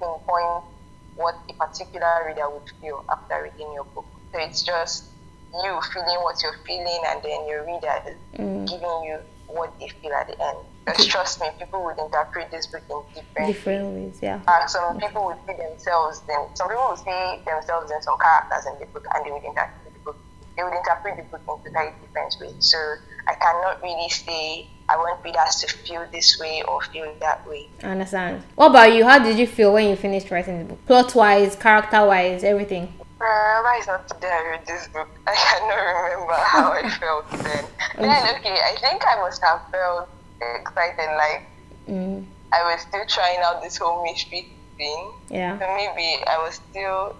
pinpoint 0.00 0.64
what 1.16 1.34
a 1.48 1.52
particular 1.54 2.24
reader 2.26 2.48
would 2.50 2.68
feel 2.80 3.04
after 3.10 3.42
reading 3.44 3.72
your 3.72 3.84
book. 3.94 4.06
So 4.32 4.40
it's 4.40 4.62
just 4.62 5.04
you 5.54 5.80
feeling 5.92 6.18
what 6.22 6.36
you're 6.42 6.58
feeling, 6.66 7.00
and 7.08 7.22
then 7.22 7.46
your 7.48 7.64
reader 7.64 8.16
Mm. 8.36 8.68
giving 8.68 9.04
you 9.08 9.18
what 9.46 9.72
they 9.80 9.88
feel 9.88 10.12
at 10.12 10.26
the 10.26 10.36
end. 10.42 10.58
Because 10.84 11.06
trust 11.06 11.40
me, 11.40 11.48
people 11.58 11.82
would 11.84 11.98
interpret 11.98 12.50
this 12.50 12.66
book 12.66 12.82
in 12.90 13.00
different 13.14 13.46
Different 13.48 13.86
ways, 13.94 14.18
yeah. 14.20 14.40
uh, 14.46 14.66
some 14.66 15.00
people 15.00 15.24
would 15.26 15.38
see 15.46 15.54
themselves 15.54 16.20
then 16.28 16.38
some 16.54 16.68
people 16.68 16.86
would 16.90 16.98
see 16.98 17.42
themselves 17.46 17.90
in 17.90 18.02
some 18.02 18.18
characters 18.18 18.66
in 18.70 18.78
the 18.78 18.86
book 18.92 19.06
and 19.14 19.24
they 19.24 19.30
would 19.32 19.42
interpret 19.42 19.92
the 19.92 19.98
book 20.00 20.18
they 20.56 20.62
would 20.62 20.74
interpret 20.74 21.16
the 21.16 21.22
book 21.24 21.40
in 21.66 21.72
totally 21.72 21.92
different 22.02 22.36
ways 22.40 22.54
so 22.60 22.78
i 23.28 23.34
cannot 23.34 23.82
really 23.82 24.08
say 24.10 24.68
i 24.88 24.96
want 24.96 25.22
readers 25.24 25.56
to 25.56 25.66
feel 25.84 26.06
this 26.12 26.38
way 26.40 26.62
or 26.68 26.80
feel 26.82 27.12
that 27.20 27.46
way 27.48 27.66
I 27.82 27.88
understand. 27.90 28.42
What 28.54 28.70
about 28.70 28.92
you? 28.94 29.04
How 29.04 29.18
did 29.18 29.38
you 29.38 29.46
feel 29.46 29.72
when 29.72 29.88
you 29.90 29.96
finished 29.96 30.30
writing 30.30 30.58
the 30.60 30.64
book? 30.70 30.86
Plot 30.86 31.14
wise, 31.14 31.54
character 31.56 32.04
wise, 32.06 32.42
everything. 32.44 32.84
uh, 33.20 33.56
why 33.64 33.78
is 33.80 33.86
not 33.86 34.08
today 34.08 34.28
I 34.30 34.42
read 34.50 34.66
this 34.66 34.88
book? 34.88 35.08
I 35.26 35.34
cannot 35.34 35.82
remember 35.84 36.34
how 36.54 36.72
I 36.72 36.88
felt 37.00 37.30
then. 37.30 37.64
Then, 37.98 38.34
okay, 38.36 38.58
I 38.70 38.74
think 38.80 39.02
I 39.06 39.20
must 39.20 39.42
have 39.42 39.60
felt 39.70 40.08
excited, 40.60 41.08
like 41.16 41.42
Mm, 41.88 42.24
I 42.52 42.60
was 42.68 42.80
still 42.82 43.06
trying 43.06 43.38
out 43.44 43.62
this 43.62 43.76
whole 43.76 44.02
mystery 44.02 44.48
thing. 44.76 45.12
yeah. 45.30 45.56
So 45.58 45.64
maybe 45.76 46.24
I 46.26 46.38
was 46.44 46.54
still 46.70 47.14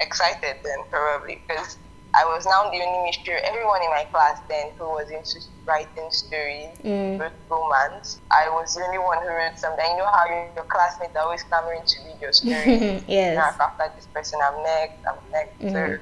excited 0.00 0.56
then, 0.62 0.78
probably, 0.90 1.40
because 1.48 1.78
I 2.14 2.24
was 2.26 2.44
now 2.44 2.68
the 2.68 2.76
only 2.84 3.08
mystery. 3.08 3.40
Everyone 3.44 3.80
in 3.82 3.88
my 3.90 4.04
class 4.12 4.36
then 4.48 4.72
who 4.76 4.84
was 4.84 5.08
into 5.10 5.40
writing 5.64 6.10
stories, 6.10 6.76
Mm. 6.84 7.18
wrote 7.20 7.32
romance. 7.48 8.20
I 8.30 8.48
was 8.52 8.74
the 8.74 8.84
only 8.84 8.98
one 8.98 9.18
who 9.22 9.28
wrote 9.32 9.56
something. 9.56 9.84
You 9.92 9.96
know 9.96 10.10
how 10.12 10.26
your, 10.28 10.44
your 10.56 10.64
classmates 10.68 11.16
are 11.16 11.24
always 11.24 11.42
clamoring 11.44 11.84
to 11.86 11.96
read 12.04 12.20
your 12.20 12.32
story. 12.32 13.00
Yes. 13.08 13.36
Now, 13.36 13.56
after 13.64 13.88
this 13.96 14.06
person, 14.12 14.38
I'm 14.44 14.62
next, 14.62 14.98
I'm 15.08 15.16
next. 15.32 15.56
So 15.72 15.78
Mhm. 15.80 16.00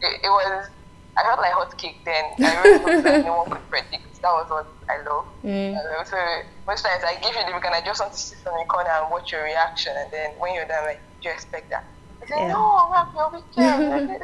it, 0.00 0.12
it 0.24 0.30
was, 0.32 0.70
I 1.18 1.22
felt 1.28 1.40
like 1.44 1.52
hot 1.52 1.76
cake 1.76 2.00
then. 2.08 2.24
I 2.40 2.56
wrote 2.56 2.82
books 2.82 3.02
that 3.04 3.24
no 3.26 3.36
one 3.44 3.50
could 3.50 3.68
predict. 3.68 4.22
That 4.22 4.32
was 4.32 4.48
what 4.48 4.66
I 4.88 4.96
love. 5.04 5.26
Mm. 5.44 5.76
I 5.76 5.80
love. 5.96 6.06
So 6.08 6.16
most 6.66 6.84
times 6.84 7.04
I 7.04 7.16
give 7.20 7.36
you 7.36 7.44
the 7.44 7.52
book 7.52 7.64
and 7.68 7.74
I 7.74 7.80
just 7.84 8.00
want 8.00 8.12
to 8.12 8.18
sit 8.18 8.38
on 8.48 8.56
the 8.58 8.64
corner 8.64 8.88
and 8.96 9.10
watch 9.10 9.32
your 9.32 9.44
reaction. 9.44 9.92
And 9.96 10.08
then 10.10 10.30
when 10.40 10.54
you're 10.54 10.64
done, 10.68 10.84
like, 10.84 11.00
do 11.20 11.28
you 11.28 11.34
expect 11.34 11.68
that? 11.70 11.84
I 12.22 12.26
say, 12.26 12.40
Yeah. 12.40 12.48
no, 12.48 12.88
I'm 12.96 13.12
your 13.12 13.28
weekend. 13.36 14.22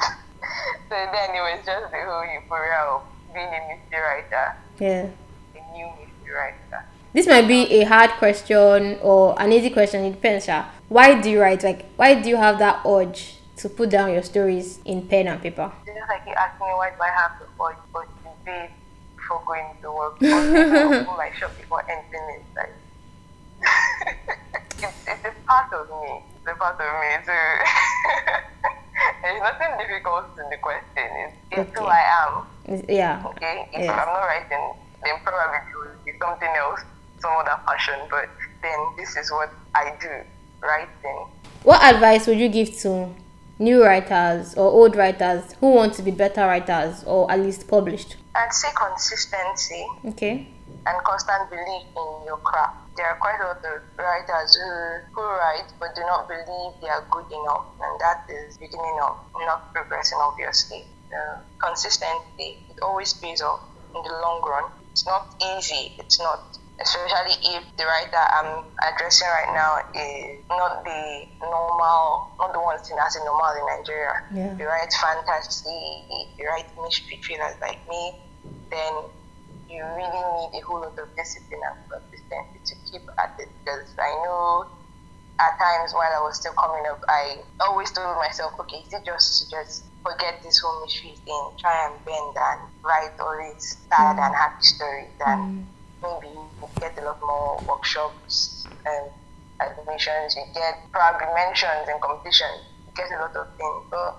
So 0.89 0.95
then 0.95 1.31
it 1.35 1.41
was 1.41 1.61
just 1.65 1.91
the 1.91 1.99
whole 2.05 2.25
euphoria 2.25 2.79
of 2.89 3.03
being 3.35 3.47
a 3.49 3.61
mystery 3.69 4.01
writer, 4.01 4.57
Yeah. 4.79 5.07
a 5.55 5.77
new 5.77 5.87
mystery 5.99 6.35
writer. 6.35 6.85
This 7.13 7.27
might 7.27 7.49
be 7.49 7.63
a 7.81 7.85
hard 7.85 8.11
question 8.19 8.99
or 9.03 9.41
an 9.41 9.53
easy 9.53 9.71
question. 9.71 10.05
It 10.05 10.13
depends. 10.13 10.45
Sha. 10.45 10.67
Why 10.89 11.19
do 11.21 11.31
you 11.31 11.41
write? 11.41 11.63
Like, 11.65 11.87
why 11.97 12.21
do 12.21 12.29
you 12.29 12.37
have 12.37 12.59
that 12.59 12.83
urge 12.87 13.37
to 13.57 13.69
put 13.71 13.89
down 13.91 14.13
your 14.13 14.23
stories 14.23 14.81
in 14.85 15.09
pen 15.09 15.27
and 15.29 15.41
paper? 15.41 15.73
It's 15.87 15.97
just 15.97 16.09
like 16.09 16.23
you 16.27 16.35
asked 16.35 16.61
me 16.61 16.67
why 16.67 16.91
do 16.91 17.01
I 17.03 17.09
have 17.09 17.39
to 17.41 17.47
watch 17.59 17.77
for 17.91 18.05
the 18.45 18.69
before 19.17 19.43
going 19.47 19.67
to 19.83 19.91
work 19.91 20.17
or 20.23 20.27
open 20.29 21.17
my 21.17 21.33
shop 21.39 21.57
before 21.57 21.83
entering 21.91 22.41
inside. 22.45 22.75
it's, 24.79 25.09
it's 25.09 25.25
a 25.25 25.47
part 25.49 25.73
of 25.73 25.89
me. 25.89 26.23
It's 26.37 26.47
a 26.47 26.55
part 26.55 26.79
of 26.79 26.87
me. 27.01 27.25
So 27.25 27.33
there's 29.27 29.43
nothing 29.43 29.73
difficult 29.79 30.25
in 30.39 30.49
the 30.51 30.57
question. 30.59 31.07
It's, 31.25 31.37
it's 31.69 31.79
who 31.79 31.85
I 31.85 32.03
am. 32.23 32.85
Yeah. 32.89 33.23
Okay? 33.27 33.69
If 33.73 33.81
Yes. 33.83 33.91
I'm 33.91 34.07
not 34.07 34.23
writing, 34.23 34.67
then 35.03 35.15
probably 35.25 35.59
it 35.59 35.77
will 35.77 36.05
be 36.05 36.13
something 36.19 36.49
else, 36.57 36.81
some 37.19 37.33
other 37.33 37.59
passion. 37.67 37.99
But 38.11 38.29
then 38.63 38.79
this 38.97 39.17
is 39.17 39.31
what 39.33 39.51
I 39.75 39.93
do, 40.01 40.23
writing. 40.63 41.27
What 41.65 41.83
advice 41.83 42.27
would 42.29 42.39
you 42.39 42.49
give 42.49 42.77
to 42.83 43.13
new 43.59 43.83
writers 43.83 44.55
or 44.55 44.71
old 44.71 44.95
writers 44.95 45.55
who 45.61 45.71
want 45.75 45.95
to 45.95 46.03
be 46.03 46.11
better 46.13 46.43
writers 46.43 47.03
or 47.05 47.31
at 47.31 47.41
least 47.41 47.67
published? 47.67 48.17
I'd 48.37 48.53
say 48.53 48.69
consistency. 48.77 49.87
Okay. 50.07 50.49
and 50.87 51.05
constant 51.05 51.51
belief 51.51 51.83
in 51.97 52.27
your 52.27 52.37
craft. 52.39 52.77
There 52.97 53.07
are 53.07 53.19
quite 53.21 53.39
a 53.41 53.47
lot 53.53 53.61
of 53.61 53.83
writers 53.99 54.57
who, 54.57 54.73
who 55.13 55.23
write 55.23 55.69
but 55.79 55.95
do 55.95 56.01
not 56.03 56.29
believe 56.29 56.81
they 56.81 56.89
are 56.89 57.05
good 57.11 57.29
enough, 57.31 57.67
and 57.81 58.01
that 58.01 58.25
is 58.29 58.57
beginning 58.57 58.99
of 59.03 59.17
not 59.45 59.73
progressing, 59.73 60.19
obviously. 60.21 60.85
Uh, 61.13 61.39
consistency, 61.63 62.59
it 62.71 62.81
always 62.83 63.13
pays 63.15 63.41
off 63.41 63.61
in 63.95 64.03
the 64.03 64.13
long 64.25 64.43
run. 64.43 64.65
It's 64.91 65.07
not 65.07 65.35
easy, 65.41 65.95
it's 65.99 66.19
not, 66.19 66.59
especially 66.81 67.37
if 67.55 67.63
the 67.77 67.85
writer 67.85 68.17
I'm 68.17 68.65
addressing 68.83 69.29
right 69.29 69.53
now 69.53 69.79
is 69.95 70.41
not 70.49 70.85
the 70.85 71.27
normal, 71.43 72.33
not 72.39 72.53
the 72.53 72.61
one 72.61 72.83
seen 72.83 72.97
as 72.99 73.15
a 73.17 73.25
normal 73.25 73.53
in 73.61 73.79
Nigeria. 73.79 74.25
Yeah. 74.33 74.57
You 74.59 74.67
write 74.67 74.93
fantasy, 74.93 76.33
you 76.39 76.49
write 76.49 76.67
mystery 76.83 77.21
thrillers 77.23 77.55
like 77.61 77.87
me, 77.89 78.19
then 78.71 78.93
you 79.69 79.85
really 79.85 80.11
need 80.11 80.59
a 80.59 80.61
whole 80.67 80.81
lot 80.81 80.99
of 80.99 81.15
discipline 81.17 81.61
and 81.61 81.79
consistency 81.91 82.61
to 82.65 82.86
keep 82.91 83.03
at 83.19 83.37
it 83.39 83.49
because 83.65 83.89
I 83.99 84.11
know 84.25 84.67
at 85.39 85.59
times 85.59 85.93
while 85.93 86.13
I 86.17 86.23
was 86.23 86.37
still 86.37 86.55
coming 86.55 86.85
up, 86.91 87.03
I 87.09 87.39
always 87.61 87.91
told 87.93 88.17
myself, 88.17 88.55
okay, 88.61 88.79
is 88.87 88.93
it 88.93 89.05
just 89.05 89.43
to 89.43 89.51
just 89.51 89.85
forget 90.03 90.43
this 90.43 90.59
whole 90.59 90.83
mystery 90.85 91.15
thing, 91.25 91.51
try 91.59 91.91
and 91.91 92.05
bend 92.05 92.37
and 92.37 92.61
write 92.83 93.13
all 93.21 93.37
these 93.37 93.77
sad 93.89 94.17
mm. 94.17 94.27
and 94.27 94.35
happy 94.35 94.63
stories 94.63 95.13
and 95.27 95.41
mm. 95.43 96.21
maybe 96.23 96.33
you 96.33 96.69
get 96.81 96.97
a 96.99 97.05
lot 97.05 97.21
more 97.21 97.63
workshops 97.69 98.67
and 98.87 99.11
admissions, 99.61 100.37
you 100.37 100.45
get 100.55 100.79
probably 100.93 101.27
mentions 101.35 101.89
and 101.89 102.01
competitions, 102.01 102.65
you 102.87 102.93
get 102.97 103.11
a 103.13 103.21
lot 103.21 103.37
of 103.37 103.47
things. 103.57 103.85
But 103.91 104.17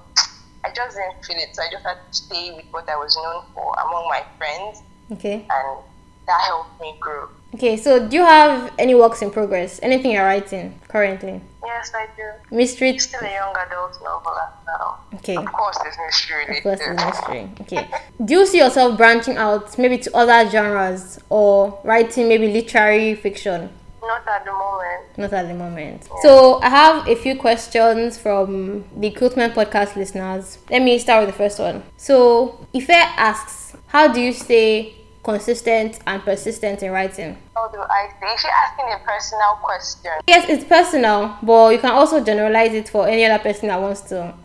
I 0.63 0.69
just 0.75 0.97
didn't 0.97 1.23
feel 1.25 1.37
it, 1.37 1.55
so 1.55 1.63
I 1.63 1.69
just 1.71 1.85
had 1.85 1.97
to 1.97 2.13
stay 2.13 2.51
with 2.53 2.65
what 2.71 2.89
I 2.89 2.95
was 2.97 3.15
known 3.15 3.43
for 3.53 3.73
among 3.87 4.07
my 4.09 4.23
friends 4.37 4.81
Okay. 5.11 5.45
and 5.49 5.83
that 6.27 6.41
helped 6.41 6.79
me 6.81 6.95
grow. 6.99 7.29
Okay. 7.57 7.75
So, 7.75 8.07
do 8.07 8.15
you 8.15 8.23
have 8.23 8.71
any 8.77 8.93
works 8.93 9.23
in 9.23 9.31
progress? 9.31 9.79
Anything 9.81 10.11
you're 10.11 10.23
writing 10.23 10.79
currently? 10.87 11.41
Yes, 11.65 11.91
I 11.93 12.07
do. 12.15 12.55
Mystery. 12.55 12.97
Still 12.99 13.19
a 13.21 13.33
young 13.33 13.55
adult 13.55 13.97
novel 14.03 14.31
as 14.31 14.53
well. 14.65 14.99
Okay. 15.15 15.35
Of 15.35 15.51
course, 15.51 15.77
there's 15.81 15.95
mystery 16.05 16.57
Of 16.57 16.63
course, 16.63 16.79
it's 16.81 17.03
mystery. 17.03 17.49
Okay. 17.61 17.89
Do 18.23 18.33
you 18.35 18.45
see 18.45 18.59
yourself 18.59 18.95
branching 18.95 19.37
out 19.37 19.75
maybe 19.79 19.97
to 19.97 20.15
other 20.15 20.47
genres 20.51 21.19
or 21.29 21.79
writing 21.83 22.29
maybe 22.29 22.47
literary 22.53 23.15
fiction? 23.15 23.69
Not 24.03 24.27
at 24.27 24.45
the 24.45 24.51
moment. 24.51 25.17
Not 25.17 25.33
at 25.33 25.47
the 25.47 25.53
moment. 25.55 26.07
So 26.21 26.61
I 26.61 26.69
have 26.69 27.07
a 27.07 27.15
few 27.15 27.35
questions 27.35 28.19
from 28.19 28.85
the 28.95 29.11
Kwiltment 29.11 29.53
Podcast 29.53 29.95
listeners. 29.95 30.59
Let 30.69 30.83
me 30.83 30.99
start 30.99 31.25
with 31.25 31.35
the 31.35 31.37
first 31.37 31.57
one. 31.59 31.83
So 31.97 32.65
Ife 32.73 32.91
asks, 32.91 33.75
how 33.87 34.07
do 34.13 34.21
you 34.21 34.31
stay 34.31 34.93
consistent 35.23 35.99
and 36.07 36.21
persistent 36.23 36.83
in 36.83 36.91
writing? 36.91 37.35
How 37.57 37.67
do 37.69 37.81
I 37.81 38.09
say? 38.19 38.27
Is 38.35 38.41
she 38.41 38.47
asking 38.47 38.85
a 38.93 38.99
personal 38.99 39.57
question? 39.63 40.11
Yes, 40.27 40.47
it's 40.47 40.63
personal, 40.63 41.35
but 41.41 41.69
you 41.73 41.79
can 41.79 41.89
also 41.89 42.23
generalize 42.23 42.73
it 42.73 42.87
for 42.87 43.07
any 43.07 43.25
other 43.25 43.41
person 43.41 43.69
that 43.69 43.81
wants 43.81 44.01
to 44.13 44.35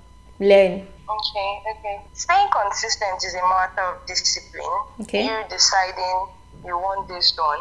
learn. 0.40 0.88
Okay, 1.16 1.50
okay. 1.72 2.00
Staying 2.14 2.48
consistent 2.50 3.22
is 3.22 3.34
a 3.34 3.44
matter 3.52 3.82
of 3.82 4.06
discipline. 4.06 4.78
Okay. 5.02 5.26
You 5.26 5.44
deciding 5.50 6.16
you 6.64 6.78
want 6.78 7.06
this 7.06 7.32
done. 7.32 7.60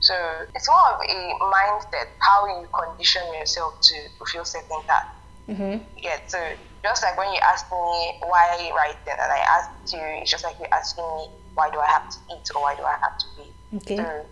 So 0.00 0.14
it's 0.54 0.66
more 0.66 0.94
of 0.94 1.00
a 1.02 1.20
mindset, 1.44 2.08
how 2.20 2.46
you 2.48 2.66
condition 2.72 3.22
yourself 3.34 3.78
to 3.82 3.96
fulfill 4.16 4.46
certain 4.46 4.80
tasks. 4.86 5.10
Mm-hmm. 5.46 5.84
Yeah, 5.98 6.20
so 6.26 6.38
just 6.82 7.02
like 7.02 7.18
when 7.18 7.30
you 7.34 7.40
asked 7.40 7.70
me 7.70 8.18
why 8.24 8.72
writing, 8.74 8.96
and 9.12 9.30
I 9.30 9.44
asked 9.44 9.92
you, 9.92 10.00
it's 10.00 10.30
just 10.30 10.42
like 10.42 10.56
you're 10.58 10.72
asking 10.72 11.04
me 11.04 11.28
why 11.52 11.68
do 11.68 11.78
I 11.80 11.86
have 11.86 12.08
to 12.08 12.16
eat 12.32 12.48
or 12.54 12.62
why 12.62 12.76
do 12.76 12.82
I 12.82 12.96
have 12.96 13.18
to 13.18 13.26
breathe. 13.36 13.82
Okay. 13.82 13.96
So, 13.96 14.24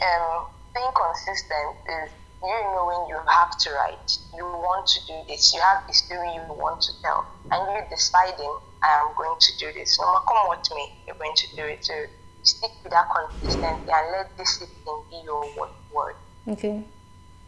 um, 0.00 0.46
being 0.74 0.92
consistent 0.94 1.76
is 1.88 2.10
you 2.42 2.58
knowing 2.74 3.08
you 3.08 3.18
have 3.26 3.56
to 3.58 3.70
write, 3.72 4.18
you 4.34 4.44
want 4.44 4.86
to 4.88 5.06
do 5.06 5.14
this, 5.28 5.54
you 5.54 5.60
have 5.60 5.84
a 5.88 5.92
story 5.92 6.34
you 6.34 6.42
want 6.54 6.82
to 6.82 6.92
tell, 7.02 7.26
and 7.50 7.76
you 7.76 7.82
deciding 7.90 8.58
I 8.82 9.06
am 9.06 9.14
going 9.16 9.38
to 9.38 9.58
do 9.58 9.72
this. 9.72 9.98
No 10.00 10.12
matter 10.12 10.48
what 10.48 10.68
me, 10.74 10.92
you're 11.06 11.16
going 11.16 11.34
to 11.36 11.56
do 11.56 11.62
it. 11.62 11.84
So 11.84 11.94
stick 12.42 12.70
with 12.82 12.92
that 12.92 13.08
consistency 13.14 13.90
and 13.92 14.10
let 14.10 14.36
discipline 14.36 15.02
be 15.10 15.20
your 15.24 15.46
word. 15.94 16.16
Okay. 16.48 16.82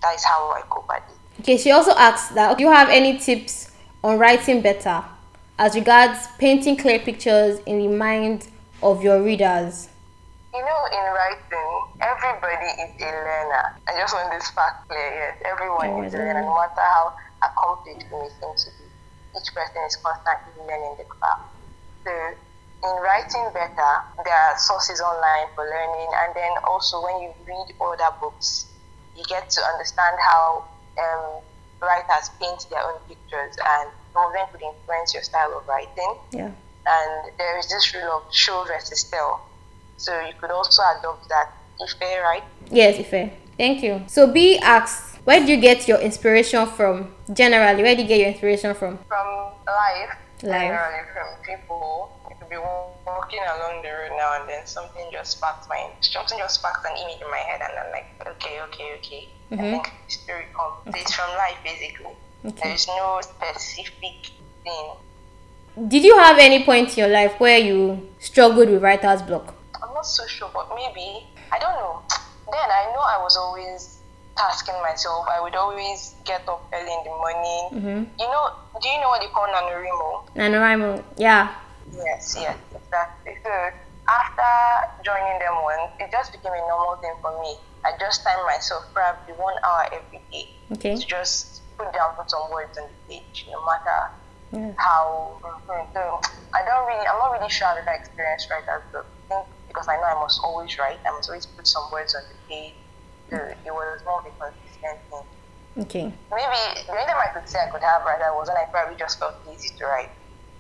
That 0.03 0.15
is 0.15 0.25
how 0.25 0.53
I 0.53 0.63
cope 0.69 0.89
at 0.91 1.03
it. 1.09 1.41
Okay, 1.41 1.57
she 1.57 1.73
also 1.73 1.93
asked 1.93 2.35
that 2.37 2.57
do 2.57 2.65
you 2.65 2.71
have 2.71 2.89
any 2.89 3.19
tips 3.19 3.73
on 4.05 4.19
writing 4.19 4.61
better 4.61 5.03
as 5.59 5.75
regards 5.75 6.29
painting 6.39 6.77
clear 6.77 7.01
pictures 7.01 7.59
in 7.67 7.79
the 7.79 7.89
mind 7.89 8.47
of 8.83 9.03
your 9.03 9.23
readers? 9.23 9.89
You 10.53 10.61
know, 10.61 10.87
in 10.93 11.13
writing, 11.13 11.74
everybody 12.23 12.71
is 12.83 12.93
a 13.01 13.11
learner. 13.11 13.67
I 13.89 13.93
just 13.99 14.15
want 14.15 14.31
this 14.33 14.51
fact 14.51 14.89
clear. 14.89 15.09
Yes, 15.15 15.35
everyone 15.45 16.05
is 16.05 16.15
a 16.15 16.19
learner, 16.19 16.43
no 16.43 16.55
matter 16.55 16.81
how 16.81 17.15
accomplished 17.43 18.07
we 18.11 18.19
may 18.19 18.31
seem 18.39 18.53
to 18.55 18.69
be. 18.79 18.87
Each 19.35 19.51
person 19.55 19.83
is 19.87 19.97
constantly 19.99 20.63
learning 20.63 20.95
the 20.99 21.05
craft. 21.05 21.51
So, 22.05 22.13
in 22.85 22.95
writing 23.01 23.49
better, 23.55 23.93
there 24.25 24.37
are 24.37 24.59
sources 24.59 25.01
online 25.01 25.49
for 25.55 25.65
learning, 25.65 26.11
and 26.23 26.31
then 26.37 26.53
also 26.69 27.03
when 27.03 27.21
you 27.23 27.33
read 27.49 27.75
other 27.81 28.13
books, 28.21 28.67
you 29.17 29.25
get 29.25 29.49
to 29.51 29.61
understand 29.63 30.17
how 30.21 30.65
um, 31.01 31.41
writers 31.81 32.31
paint 32.39 32.67
their 32.71 32.83
own 32.85 33.01
pictures, 33.09 33.57
and 33.57 33.91
some 34.13 34.27
of 34.27 34.33
them 34.33 34.47
could 34.53 34.63
influence 34.63 35.15
your 35.15 35.23
style 35.23 35.57
of 35.57 35.67
writing. 35.67 36.15
Yeah. 36.33 36.53
And 36.87 37.33
there 37.39 37.59
is 37.59 37.69
this 37.69 37.95
rule 37.95 38.21
of 38.21 38.35
show 38.35 38.65
versus 38.69 39.05
tell. 39.05 39.41
So 39.97 40.13
you 40.21 40.35
could 40.41 40.51
also 40.51 40.83
adopt 40.99 41.29
that. 41.29 41.51
Ife, 41.83 42.01
right? 42.01 42.43
Yes, 42.71 42.99
Ife. 42.99 43.33
Thank 43.57 43.83
you. 43.83 44.03
So 44.07 44.27
B 44.33 44.59
asks, 44.59 45.17
where 45.25 45.41
do 45.45 45.51
you 45.53 45.61
get 45.61 45.89
your 45.89 45.99
inspiration 46.01 46.67
from? 46.67 47.15
Generally, 47.33 47.83
where 47.83 47.97
do 47.97 48.03
you 48.03 48.09
get 48.09 48.19
your 48.19 48.29
inspiration 48.29 48.75
from? 48.75 48.99
From 49.09 49.53
life. 49.67 50.17
Life. 50.43 50.69
Generally 50.69 51.05
from 51.13 51.29
people. 51.43 52.21
You 52.29 52.37
could 52.37 52.51
be 52.51 52.57
walking 52.59 53.41
along 53.41 53.83
the 53.83 53.89
road 53.89 54.17
now 54.17 54.41
and 54.41 54.49
then 54.49 54.67
something 54.67 55.09
just 55.13 55.39
sparks 55.39 55.69
my 55.69 55.91
something 56.01 56.39
just 56.39 56.57
sparks 56.57 56.85
an 56.85 56.97
image 56.97 57.21
in 57.23 57.31
my 57.31 57.39
head 57.39 57.61
and 57.63 57.79
I'm 57.79 57.91
like, 57.93 58.07
okay, 58.27 58.61
okay, 58.63 58.95
okay. 58.99 59.29
Mm-hmm. 59.51 59.65
I 59.65 59.71
think 59.71 59.93
the 60.07 60.13
story 60.13 60.47
comes. 60.55 60.89
Okay. 60.89 61.01
It's 61.01 61.15
from 61.15 61.31
life 61.31 61.57
basically. 61.65 62.17
Okay. 62.45 62.61
There 62.63 62.75
is 62.75 62.87
no 62.89 63.21
specific 63.23 64.31
thing. 64.65 64.91
Did 65.89 66.05
you 66.05 66.17
have 66.19 66.39
any 66.39 66.65
point 66.65 66.97
in 66.97 67.05
your 67.05 67.09
life 67.09 67.41
where 67.41 67.59
you 67.59 68.09
struggled 68.19 68.69
with 68.69 68.83
writer's 68.83 69.23
block? 69.23 69.55
I'm 69.83 69.93
not 69.95 70.07
so 70.07 70.27
sure, 70.27 70.51
but 70.53 70.69
maybe 70.75 71.27
I 71.55 71.59
don't 71.63 71.77
know. 71.79 72.03
Then 72.51 72.69
I 72.81 72.91
know 72.93 73.01
I 73.01 73.19
was 73.23 73.37
always 73.37 74.03
tasking 74.37 74.75
myself. 74.83 75.27
I 75.31 75.41
would 75.41 75.55
always 75.55 76.15
get 76.25 76.43
up 76.49 76.67
early 76.75 76.91
in 76.93 77.03
the 77.07 77.15
morning. 77.15 77.63
Mm-hmm. 77.79 78.01
You 78.19 78.27
know, 78.27 78.45
do 78.83 78.89
you 78.89 78.99
know 79.01 79.09
what 79.15 79.21
they 79.23 79.29
call 79.31 79.47
NaNoWriMo? 79.47 80.35
NaNoWriMo, 80.35 81.05
yeah. 81.17 81.55
Yes, 81.95 82.35
yes, 82.39 82.57
exactly. 82.75 83.39
So 83.45 83.53
after 84.09 84.51
joining 85.05 85.39
them 85.39 85.55
once, 85.63 85.93
it 86.01 86.11
just 86.11 86.33
became 86.33 86.53
a 86.53 86.65
normal 86.67 86.97
thing 87.01 87.15
for 87.23 87.31
me. 87.41 87.55
I 87.85 87.93
just 88.01 88.25
timed 88.25 88.43
myself 88.47 88.83
probably 88.93 89.35
one 89.35 89.55
hour 89.65 89.87
every 89.93 90.21
day 90.33 90.49
Okay. 90.73 90.97
to 90.97 91.07
just 91.07 91.63
put 91.79 91.93
down 91.93 92.17
some 92.27 92.51
words 92.51 92.77
on 92.79 92.89
the 92.89 92.99
page, 93.15 93.47
no 93.53 93.61
matter 93.65 94.01
Yeah. 94.51 94.73
how. 94.79 95.39
mhm. 95.43 95.87
So 95.95 96.21
I 96.55 96.65
don't 96.67 96.87
really, 96.87 97.07
I'm 97.07 97.19
not 97.19 97.33
really 97.33 97.49
sure 97.51 97.71
that 97.75 97.87
I 97.87 97.95
experienced 97.95 98.51
writer's 98.51 98.83
block. 98.91 99.07
I 99.31 99.35
think 99.35 99.47
because 99.75 99.89
I 99.89 99.97
know 99.97 100.05
I 100.05 100.15
must 100.23 100.41
always 100.45 100.79
write, 100.79 100.99
I 101.05 101.11
must 101.11 101.29
always 101.29 101.47
put 101.47 101.67
some 101.67 101.91
words 101.91 102.15
on 102.15 102.23
the 102.31 102.37
page. 102.49 102.75
So 103.29 103.37
it 103.37 103.73
was 103.75 104.01
more 104.05 104.21
of 104.21 104.27
a 104.27 104.31
consistent 104.39 104.99
thing. 105.11 105.27
Okay. 105.83 106.05
Maybe 106.31 106.61
the 106.87 106.93
only 106.93 107.05
time 107.05 107.19
I 107.19 107.31
could 107.35 107.49
say 107.49 107.59
I 107.59 107.69
could 107.71 107.83
have 107.83 108.05
writer 108.07 108.31
was 108.39 108.47
when 108.47 108.57
I 108.57 108.67
probably 108.71 108.97
just 108.97 109.19
felt 109.19 109.35
lazy 109.49 109.71
to 109.79 109.85
write. 109.87 110.11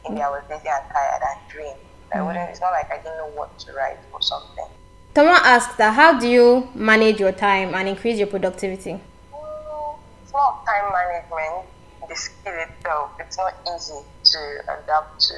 Maybe 0.09 0.20
I 0.20 0.29
was 0.31 0.42
lazy 0.50 0.66
and 0.68 0.85
tired 0.92 1.22
and 1.22 1.38
drained. 1.48 1.79
I 2.12 2.22
wouldn't. 2.22 2.50
It's 2.50 2.61
not 2.61 2.72
like 2.72 2.90
I 2.90 2.96
didn't 2.96 3.18
know 3.18 3.31
what 3.35 3.57
to 3.61 3.72
write 3.72 3.98
or 4.12 4.20
something. 4.20 4.66
Someone 5.14 5.40
asked 5.44 5.79
that 5.79 5.94
how 5.94 6.18
do 6.18 6.27
you 6.29 6.68
manage 6.74 7.20
your 7.20 7.31
time 7.33 7.72
and 7.74 7.88
increase 7.88 8.18
your 8.18 8.27
productivity? 8.27 8.98
Mm, 9.33 9.98
It's 10.24 10.33
not 10.33 10.66
time 10.66 10.90
management. 10.92 11.70
The 12.09 12.16
skill 12.16 12.53
itself, 12.55 13.11
it's 13.20 13.38
not 13.38 13.55
easy 13.74 14.00
to 14.24 14.38
adapt 14.83 15.20
to, 15.29 15.35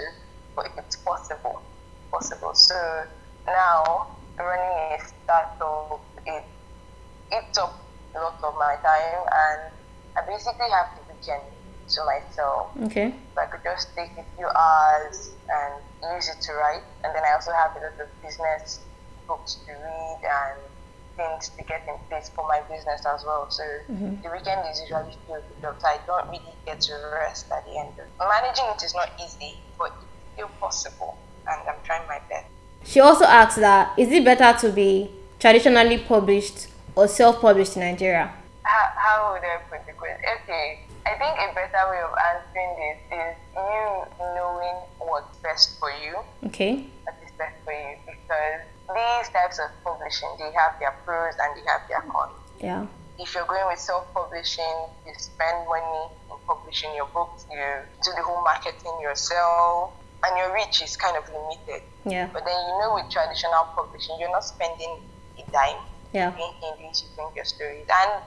but 0.56 0.70
it's 0.78 0.96
possible. 0.96 1.62
Possible. 2.10 2.54
So 2.54 2.74
now 3.46 4.16
running 4.38 4.94
a 4.94 4.98
startup, 5.00 6.00
it 6.26 6.44
eats 7.32 7.58
up 7.58 7.78
a 8.14 8.18
lot 8.18 8.38
of 8.42 8.54
my 8.54 8.76
time, 8.82 9.22
and 9.32 9.72
I 10.16 10.26
basically 10.26 10.70
have 10.70 10.88
the 10.96 11.12
weekend 11.12 11.42
to 11.88 12.04
myself. 12.04 12.70
Okay. 12.84 13.14
So 13.34 13.40
I 13.40 13.46
could 13.46 13.62
just 13.62 13.94
take 13.94 14.10
a 14.18 14.24
few 14.36 14.46
hours 14.46 15.30
and 15.48 15.82
use 16.14 16.28
it 16.28 16.40
to 16.42 16.52
write. 16.54 16.82
And 17.04 17.14
then 17.14 17.22
I 17.22 17.34
also 17.34 17.52
have 17.52 17.76
a 17.76 17.80
lot 17.80 18.00
of 18.00 18.08
business 18.22 18.80
books 19.26 19.58
to 19.66 19.72
read 19.72 20.20
and 20.22 20.58
things 21.16 21.48
to 21.56 21.64
get 21.64 21.86
in 21.88 21.94
place 22.08 22.30
for 22.34 22.46
my 22.46 22.60
business 22.68 23.04
as 23.06 23.24
well. 23.24 23.48
So 23.50 23.62
mm-hmm. 23.62 24.22
the 24.22 24.30
weekend 24.30 24.62
is 24.70 24.80
usually 24.80 25.16
filled 25.26 25.44
with 25.48 25.62
jobs. 25.62 25.84
I 25.84 25.98
don't 26.06 26.28
really 26.28 26.54
get 26.66 26.80
to 26.82 26.94
rest 27.14 27.50
at 27.50 27.64
the 27.64 27.78
end. 27.78 27.94
Of 27.98 28.28
Managing 28.28 28.66
it 28.74 28.82
is 28.82 28.94
not 28.94 29.10
easy, 29.22 29.58
but 29.78 29.92
it's 30.02 30.34
still 30.34 30.50
possible. 30.60 31.16
And 31.46 31.68
I'm 31.68 31.80
trying 31.84 32.06
my 32.08 32.20
best. 32.28 32.46
She 32.86 33.00
also 33.00 33.24
asked 33.24 33.58
that 33.58 33.98
is 33.98 34.10
it 34.12 34.24
better 34.24 34.56
to 34.60 34.72
be 34.72 35.10
traditionally 35.38 35.98
published 35.98 36.68
or 36.94 37.08
self-published 37.08 37.76
in 37.76 37.82
Nigeria? 37.82 38.32
How, 38.62 38.92
how 38.96 39.32
would 39.32 39.42
I 39.42 39.58
put 39.68 39.84
the 39.86 39.92
question? 39.92 40.22
Okay, 40.42 40.80
I 41.04 41.10
think 41.18 41.34
a 41.38 41.54
better 41.54 41.90
way 41.90 42.00
of 42.00 42.14
answering 42.30 42.72
this 42.78 42.98
is 43.12 43.36
you 43.54 44.06
knowing 44.18 44.76
what's 44.98 45.36
best 45.38 45.78
for 45.78 45.90
you. 45.90 46.16
Okay. 46.46 46.86
What 47.04 47.14
is 47.24 47.32
best 47.36 47.54
for 47.64 47.72
you 47.72 47.96
because 48.06 48.62
these 48.94 49.28
types 49.32 49.58
of 49.58 49.70
publishing 49.82 50.28
they 50.38 50.52
have 50.52 50.78
their 50.78 50.94
pros 51.04 51.34
and 51.40 51.56
they 51.56 51.66
have 51.66 51.82
their 51.88 52.00
cons. 52.02 52.32
Yeah. 52.60 52.86
If 53.18 53.34
you're 53.34 53.46
going 53.46 53.66
with 53.66 53.78
self-publishing, 53.78 54.76
you 55.06 55.12
spend 55.18 55.66
money 55.68 56.10
in 56.30 56.36
publishing 56.46 56.94
your 56.94 57.06
books, 57.06 57.46
you 57.50 57.58
do 58.04 58.10
the 58.14 58.22
whole 58.22 58.44
marketing 58.44 58.92
yourself, 59.00 59.92
and 60.26 60.36
your 60.38 60.52
reach 60.54 60.82
is 60.82 60.96
kind 60.96 61.16
of 61.16 61.24
limited. 61.30 61.82
Yeah. 62.04 62.28
But 62.32 62.44
then 62.44 62.58
you 62.66 62.78
know 62.80 62.94
with 62.94 63.10
traditional 63.10 63.64
publishing, 63.74 64.16
you're 64.18 64.30
not 64.30 64.44
spending 64.44 64.98
a 65.38 65.50
dime. 65.50 65.80
Yeah. 66.12 66.30
Bring 66.30 66.52
English, 66.62 67.02
you 67.02 67.08
bring 67.14 67.28
your 67.34 67.44
stories, 67.44 67.86
and 67.86 68.22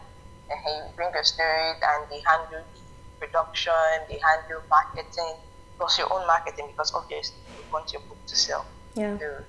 uh, 0.52 0.70
you 0.70 0.84
bring 0.96 1.12
your 1.14 1.24
stories, 1.24 1.78
and 1.82 2.10
they 2.10 2.22
handle 2.22 2.64
the 2.64 3.26
production, 3.26 3.74
they 4.08 4.20
handle 4.20 4.62
marketing, 4.70 5.36
plus 5.78 5.98
your 5.98 6.12
own 6.14 6.26
marketing 6.28 6.68
because 6.72 6.94
obviously 6.94 7.38
you 7.58 7.64
want 7.72 7.92
your 7.92 8.02
book 8.04 8.18
to 8.28 8.36
sell. 8.36 8.66
Yeah. 8.96 9.18
So 9.18 9.44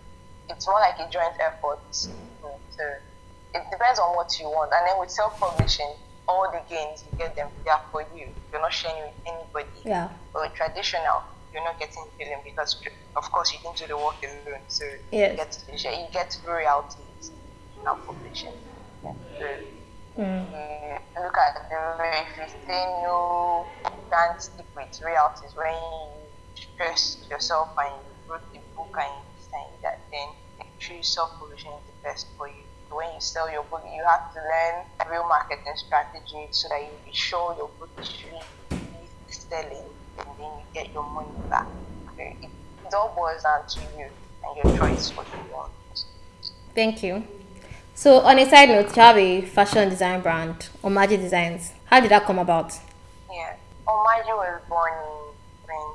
it's 0.48 0.66
more 0.66 0.80
like 0.80 0.98
a 0.98 1.10
joint 1.10 1.34
effort. 1.40 1.78
So 1.90 2.10
it 3.54 3.62
depends 3.70 3.98
on 3.98 4.14
what 4.16 4.38
you 4.38 4.46
want. 4.46 4.70
And 4.72 4.86
then 4.86 4.98
with 4.98 5.10
self-publishing, 5.10 5.92
all 6.28 6.50
the 6.52 6.62
gains 6.72 7.04
you 7.10 7.18
get 7.18 7.34
them 7.34 7.48
they 7.64 7.70
are 7.70 7.82
for 7.90 8.02
you. 8.14 8.28
You're 8.52 8.60
not 8.60 8.72
sharing 8.72 9.02
with 9.02 9.14
anybody. 9.26 9.68
Yeah. 9.84 10.08
But 10.32 10.42
with 10.42 10.54
traditional, 10.54 11.22
you're 11.52 11.64
not 11.64 11.78
getting 11.78 12.06
billing 12.18 12.42
because 12.44 12.76
of 13.16 13.24
course 13.32 13.52
you 13.52 13.58
didn't 13.62 13.78
do 13.78 13.86
the 13.88 13.96
work 13.98 14.20
alone. 14.24 14.50
So 14.68 14.84
Yes. 15.12 15.30
you 15.68 15.78
get 15.78 15.94
you 15.98 16.08
get 16.12 16.30
royalties 16.46 17.32
now 17.84 17.98
publishing. 18.06 18.56
Yeah. 19.02 19.14
So 19.38 19.46
Mm. 20.18 20.50
you 20.52 21.22
look 21.22 21.38
at 21.38 21.54
the 21.70 21.80
if 22.22 22.30
you 22.36 22.46
say 22.66 22.82
no, 23.02 23.70
you 23.94 24.02
can't 24.10 24.40
stick 24.42 24.66
with 24.76 24.92
royalties 25.04 25.54
when 25.56 25.74
you 25.74 26.30
stress 26.54 27.26
yourself 27.30 27.68
and 27.78 27.94
you 28.06 28.12
wrote 28.28 28.46
the 28.52 28.60
book 28.76 28.92
and 28.98 29.12
you 29.24 29.34
signed 29.38 29.78
that, 29.82 30.06
then 30.10 30.28
actually 30.60 31.02
self-publishing 31.02 31.72
is 31.78 31.86
the 31.86 31.96
best 32.02 32.26
for 32.36 32.48
you. 32.48 32.64
When 32.90 33.12
you 33.14 33.20
sell 33.20 33.50
your 33.50 33.64
book, 33.70 33.82
you 33.86 34.02
have 34.06 34.26
to 34.34 34.40
learn 34.42 34.76
real 35.10 35.26
marketing 35.28 35.76
strategy 35.76 36.48
so 36.52 36.68
that 36.68 36.82
you 36.82 36.98
be 37.04 37.12
sure 37.14 37.54
your 37.56 37.70
book 37.78 37.90
is 37.98 38.10
really 38.26 39.08
selling 39.28 39.94
you 40.38 40.50
get 40.74 40.92
your 40.92 41.02
money 41.02 41.28
back. 41.48 41.66
So 42.16 42.22
it, 42.22 42.94
all 42.94 43.12
boils 43.14 43.42
down 43.42 43.66
to 43.66 43.80
you 43.98 44.06
and 44.44 44.56
your 44.56 44.76
choice 44.76 45.10
what 45.16 45.26
you 45.28 45.52
want. 45.52 45.72
Thank 46.74 47.02
you. 47.02 47.24
So 47.94 48.20
on 48.20 48.38
a 48.38 48.48
side 48.48 48.68
note, 48.68 48.96
you 48.96 49.02
have 49.02 49.16
a 49.16 49.42
fashion 49.42 49.88
design 49.90 50.22
brand, 50.22 50.68
Omaji 50.82 51.18
Designs. 51.20 51.72
How 51.84 52.00
did 52.00 52.10
that 52.10 52.24
come 52.24 52.38
about? 52.38 52.72
Yeah. 53.30 53.56
Omaji 53.86 54.32
was 54.36 54.60
born 54.68 54.92
in 54.92 55.90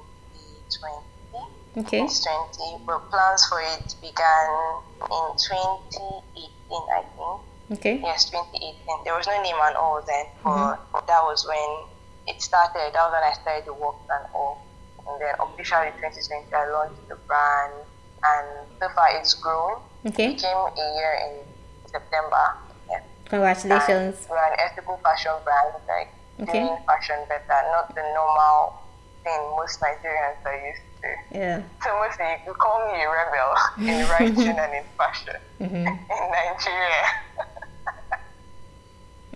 2020. 0.70 1.06
Okay. 1.78 2.00
2020, 2.00 2.86
but 2.86 3.10
plans 3.10 3.46
for 3.48 3.60
it 3.60 3.96
began 4.02 4.82
in 5.02 5.38
2018, 5.38 6.50
I 6.72 7.02
think. 7.02 7.80
Okay. 7.80 8.00
Yes, 8.02 8.30
2018. 8.30 9.04
There 9.04 9.16
was 9.16 9.28
no 9.28 9.42
name 9.42 9.56
at 9.56 9.76
all 9.76 10.02
then, 10.06 10.26
but 10.44 11.08
that 11.08 11.24
was 11.24 11.46
when 11.48 11.90
it 12.28 12.42
started. 12.42 12.92
That 12.94 13.02
was 13.06 13.14
when 13.14 13.24
I 13.24 13.34
started 13.34 13.66
the 13.66 13.74
work 13.74 13.96
and 14.10 14.26
all. 14.34 14.62
And 15.08 15.22
then 15.22 15.34
officially 15.40 15.92
2020, 16.02 16.54
I 16.54 16.70
launched 16.72 17.08
the 17.08 17.16
brand, 17.30 17.74
and 18.26 18.48
so 18.80 18.90
far 18.96 19.08
it's 19.18 19.34
grown. 19.36 19.78
Okay. 20.08 20.32
It 20.34 20.36
became 20.42 20.58
a 20.58 20.86
year 20.98 21.14
in 21.30 21.34
September. 21.92 22.46
Yeah. 22.90 23.02
Congratulations. 23.30 24.18
And 24.26 24.30
we're 24.30 24.38
an 24.42 24.58
ethical 24.60 24.98
fashion 25.04 25.32
brand, 25.44 25.76
like 25.88 26.10
Okay. 26.42 26.60
doing 26.66 26.78
fashion 26.86 27.16
better, 27.30 27.60
not 27.72 27.94
the 27.96 28.02
normal 28.14 28.82
thing 29.24 29.40
most 29.56 29.80
Nigerians 29.80 30.42
are 30.46 30.58
used 30.68 30.82
to. 31.02 31.10
Yeah. 31.38 31.62
So 31.84 31.90
mostly 32.02 32.26
you 32.46 32.54
call 32.54 32.92
me 32.92 33.02
a 33.02 33.08
rebel 33.10 33.56
in 33.80 34.10
writing 34.10 34.58
and 34.64 34.74
in 34.74 34.84
fashion 34.98 35.38
Mm-hmm. 35.62 35.88
in 36.18 36.24
Nigeria. 36.34 37.06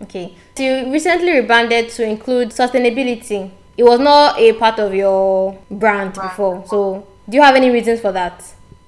Okay. 0.02 0.34
So 0.56 0.62
you 0.62 0.92
recently 0.92 1.32
rebranded 1.32 1.90
to 1.90 2.04
include 2.04 2.50
sustainability. 2.50 3.50
It 3.76 3.84
was 3.84 4.00
not 4.00 4.38
a 4.38 4.52
part 4.54 4.78
of 4.78 4.94
your 4.94 5.58
brand 5.70 6.14
before. 6.14 6.64
So 6.66 7.06
do 7.28 7.36
you 7.36 7.42
have 7.42 7.54
any 7.56 7.70
reasons 7.70 8.00
for 8.00 8.12
that? 8.12 8.42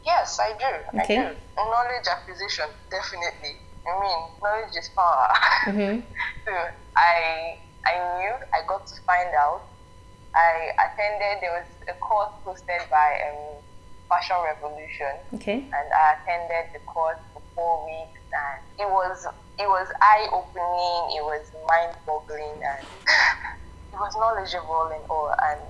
Yes, 0.04 0.38
I 0.40 0.52
do. 0.58 1.00
Okay. 1.00 1.18
I 1.18 1.28
do. 1.30 1.36
Knowledge 1.56 2.06
acquisition, 2.10 2.66
definitely. 2.90 3.56
I 3.86 4.00
mean, 4.00 4.18
knowledge 4.42 4.76
is 4.76 4.88
power. 4.94 5.28
Mm-hmm. 5.66 6.00
so 6.44 6.52
I 6.96 7.56
I 7.86 7.94
knew, 8.18 8.34
I 8.52 8.66
got 8.66 8.84
to 8.88 9.00
find 9.02 9.30
out. 9.34 9.62
I 10.34 10.70
attended, 10.74 11.38
there 11.42 11.52
was 11.52 11.68
a 11.88 11.92
course 12.00 12.32
hosted 12.44 12.88
by 12.90 13.20
um, 13.30 13.62
Fashion 14.08 14.36
Revolution, 14.44 15.14
Okay. 15.34 15.54
and 15.70 15.86
I 15.94 16.16
attended 16.18 16.72
the 16.72 16.80
course 16.86 17.18
for 17.32 17.42
four 17.54 17.84
weeks, 17.86 18.18
and 18.32 18.58
it 18.80 18.90
was 18.90 19.26
it 19.58 19.68
was 19.68 19.88
eye 20.00 20.28
opening, 20.32 21.16
it 21.18 21.24
was 21.24 21.46
mind 21.68 21.96
boggling, 22.06 22.56
and 22.62 22.86
it 23.92 23.96
was 23.98 24.14
knowledgeable 24.16 24.90
and 24.94 25.04
all. 25.10 25.34
And 25.50 25.60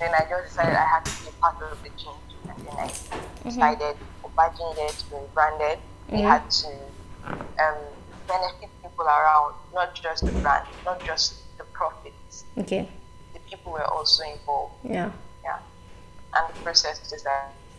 then 0.00 0.10
I 0.14 0.24
just 0.28 0.50
decided 0.54 0.74
I 0.74 0.86
had 0.86 1.04
to 1.04 1.24
be 1.24 1.30
part 1.40 1.56
of 1.62 1.82
the 1.82 1.90
change, 1.90 2.30
and 2.48 2.58
then 2.66 2.76
I 2.78 2.88
decided 3.42 3.96
Obagi 4.24 4.62
needed 4.76 4.94
to 4.98 5.04
be 5.10 5.16
branded. 5.34 5.78
We 6.10 6.20
had 6.20 6.50
to 6.50 6.68
um, 7.58 7.78
benefit 8.28 8.68
people 8.82 9.04
around, 9.04 9.54
not 9.74 9.94
just 9.94 10.24
the 10.24 10.32
brand, 10.32 10.66
not 10.84 11.02
just 11.04 11.34
the 11.58 11.64
profits. 11.72 12.44
Okay. 12.58 12.88
The 13.32 13.40
people 13.40 13.72
were 13.72 13.84
also 13.86 14.22
involved 14.24 14.74
Yeah. 14.84 15.10
yeah, 15.42 15.58
and 16.36 16.54
the 16.54 16.60
processes 16.62 17.12
as, 17.12 17.24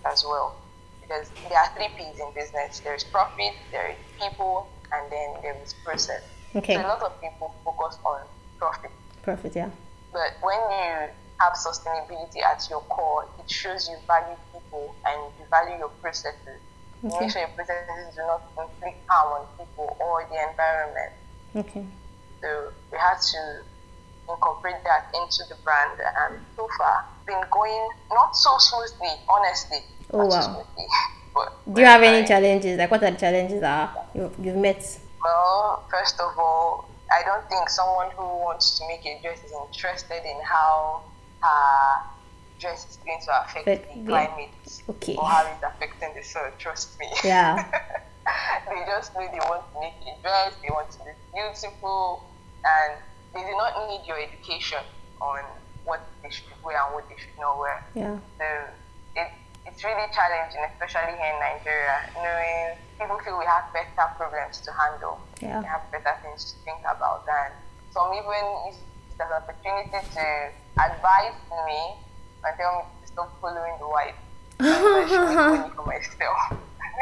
as 0.06 0.24
well. 0.24 0.56
Because 1.02 1.30
there 1.50 1.58
are 1.58 1.70
three 1.76 1.90
P's 1.96 2.20
in 2.20 2.34
business: 2.34 2.80
there 2.80 2.96
is 2.96 3.04
profit, 3.04 3.54
there 3.72 3.92
is 3.92 3.98
people, 4.20 4.68
and 4.94 5.12
then 5.12 5.30
there 5.42 5.58
is 5.64 5.74
process. 5.84 6.22
Okay. 6.56 6.76
So 6.76 6.82
a 6.82 6.88
lot 6.88 7.02
of 7.02 7.20
people 7.22 7.54
focus 7.64 7.98
on 8.06 8.22
profit, 8.58 8.92
Perfect. 9.24 9.56
Yeah. 9.56 9.70
but 10.14 10.32
when 10.42 10.58
you 10.72 11.10
have 11.40 11.54
sustainability 11.54 12.42
at 12.42 12.66
your 12.70 12.82
core, 12.82 13.28
it 13.40 13.50
shows 13.50 13.90
you 13.90 13.98
value 14.08 14.38
people 14.54 14.96
and 15.06 15.32
you 15.38 15.46
value 15.50 15.78
your 15.78 15.90
processes. 16.02 16.62
Okay. 17.04 17.20
Make 17.20 17.32
sure 17.32 17.42
your 17.42 17.50
processes 17.50 18.16
do 18.16 18.22
not 18.22 18.42
inflict 18.58 18.98
harm 19.10 19.42
on 19.42 19.48
people 19.58 19.98
or 20.00 20.26
the 20.32 20.50
environment. 20.50 21.12
Okay. 21.56 21.86
So 22.42 22.72
we 22.92 22.98
had 22.98 23.20
to 23.20 23.62
incorporate 24.30 24.82
that 24.84 25.14
into 25.14 25.44
the 25.50 25.56
brand, 25.64 26.00
and 26.00 26.40
so 26.56 26.68
far 26.78 27.06
been 27.26 27.42
going 27.52 27.90
not 28.12 28.36
so 28.36 28.58
smoothly, 28.58 29.10
honestly. 29.28 29.80
Oh, 30.14 30.28
not 30.28 30.44
so 30.44 30.52
wow. 30.52 30.66
but 31.36 31.74
Do 31.74 31.82
you 31.82 31.86
have 31.86 32.02
any 32.02 32.22
we're 32.22 32.28
challenges? 32.28 32.78
Like 32.80 32.90
what 32.90 33.04
are 33.04 33.12
the 33.12 33.18
challenges 33.18 33.62
that 33.62 34.10
you, 34.16 34.32
you've 34.42 34.56
met? 34.56 34.82
Well, 35.24 35.84
first 35.92 36.20
of 36.20 36.32
all, 36.40 36.90
I 37.12 37.22
don't 37.24 37.48
think 37.50 37.70
someone 37.70 38.10
who 38.12 38.24
wants 38.24 38.80
to 38.80 38.88
make 38.88 39.06
a 39.06 39.22
dress 39.22 39.44
is 39.44 39.52
interested 39.52 40.24
in 40.26 40.38
how 40.44 41.04
her 41.42 42.10
dress 42.60 42.88
is 42.90 42.98
going 43.06 43.20
to 43.26 43.42
affect 43.42 43.66
But, 43.66 43.94
the 43.94 44.00
yeah. 44.00 44.06
climate 44.08 44.82
Okay. 44.90 45.16
or 45.16 45.26
how 45.28 45.46
it's 45.46 45.64
affecting 45.64 46.14
the 46.16 46.24
soil. 46.24 46.52
Trust 46.58 47.00
me. 47.00 47.08
Yeah. 47.24 47.64
they 48.70 48.82
just 48.88 49.14
know 49.14 49.28
they 49.32 49.40
want 49.40 49.64
to 49.74 49.80
make 49.80 49.94
a 50.08 50.22
dress, 50.22 50.54
they 50.62 50.70
want 50.70 50.90
to 50.92 51.00
look 51.00 51.16
beautiful, 51.34 52.24
and 52.64 52.94
they 53.34 53.42
do 53.42 53.52
not 53.58 53.88
need 53.90 54.02
your 54.08 54.20
education 54.20 54.80
on 55.22 55.40
what 55.84 56.02
they 56.24 56.30
should 56.30 56.46
wear 56.64 56.78
and 56.84 56.94
what 56.96 57.08
they 57.10 57.16
should 57.18 57.38
not 57.40 57.60
wear. 57.60 57.84
Yeah. 57.94 58.18
So 58.40 58.46
it, 59.16 59.32
it's 59.66 59.82
really 59.84 60.08
challenging, 60.14 60.62
especially 60.72 61.18
here 61.18 61.34
in 61.34 61.40
Nigeria, 61.42 61.98
knowing 62.22 62.78
people 63.02 63.18
feel 63.26 63.38
we 63.38 63.46
have 63.50 63.66
better 63.74 64.08
problems 64.18 64.62
to 64.62 64.70
handle. 64.72 65.18
Yeah. 65.42 65.60
We 65.62 65.66
have 65.66 65.84
better 65.92 66.14
things 66.22 66.54
to 66.54 66.54
think 66.64 66.82
about. 66.86 67.26
than 67.26 67.50
some 67.92 68.12
even 68.14 68.46
use 68.70 68.78
it 68.78 69.18
as 69.18 69.28
an 69.32 69.32
opportunity 69.42 69.90
to 70.04 70.26
advise 70.78 71.38
me 71.66 71.82
and 72.46 72.54
tell 72.60 72.72
me 72.78 72.84
to 73.02 73.06
stop 73.08 73.30
following 73.42 73.76
the 73.80 73.88
white. 73.90 74.18
So 74.62 74.68
I 74.70 75.04
should 75.08 75.26
make 75.26 75.36
money 75.36 75.72
for 75.76 75.86
myself. 75.88 76.40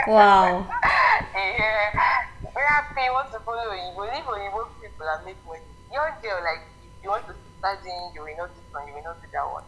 Wow. 0.08 0.66
yeah. 1.36 1.94
Very 2.54 2.66
happy 2.70 3.02
you 3.06 3.14
want 3.14 3.30
to 3.34 3.40
follow 3.46 3.74
you 3.74 3.92
believe 3.98 4.26
or 4.26 4.38
you 4.42 4.52
want 4.54 4.70
people 4.82 5.06
and 5.06 5.22
make 5.26 5.38
money. 5.46 5.66
Your 5.92 6.10
girl, 6.22 6.40
like 6.46 6.64
if 6.82 6.90
you 7.04 7.10
want 7.10 7.26
to 7.28 7.34
start 7.60 7.82
doing 7.84 8.12
you 8.16 8.22
will 8.24 8.38
not 8.38 8.50
do 8.54 8.62
this 8.62 8.70
one, 8.74 8.88
you 8.88 8.94
will 8.94 9.06
not 9.06 9.18
do 9.22 9.28
that 9.34 9.48
one. 9.50 9.68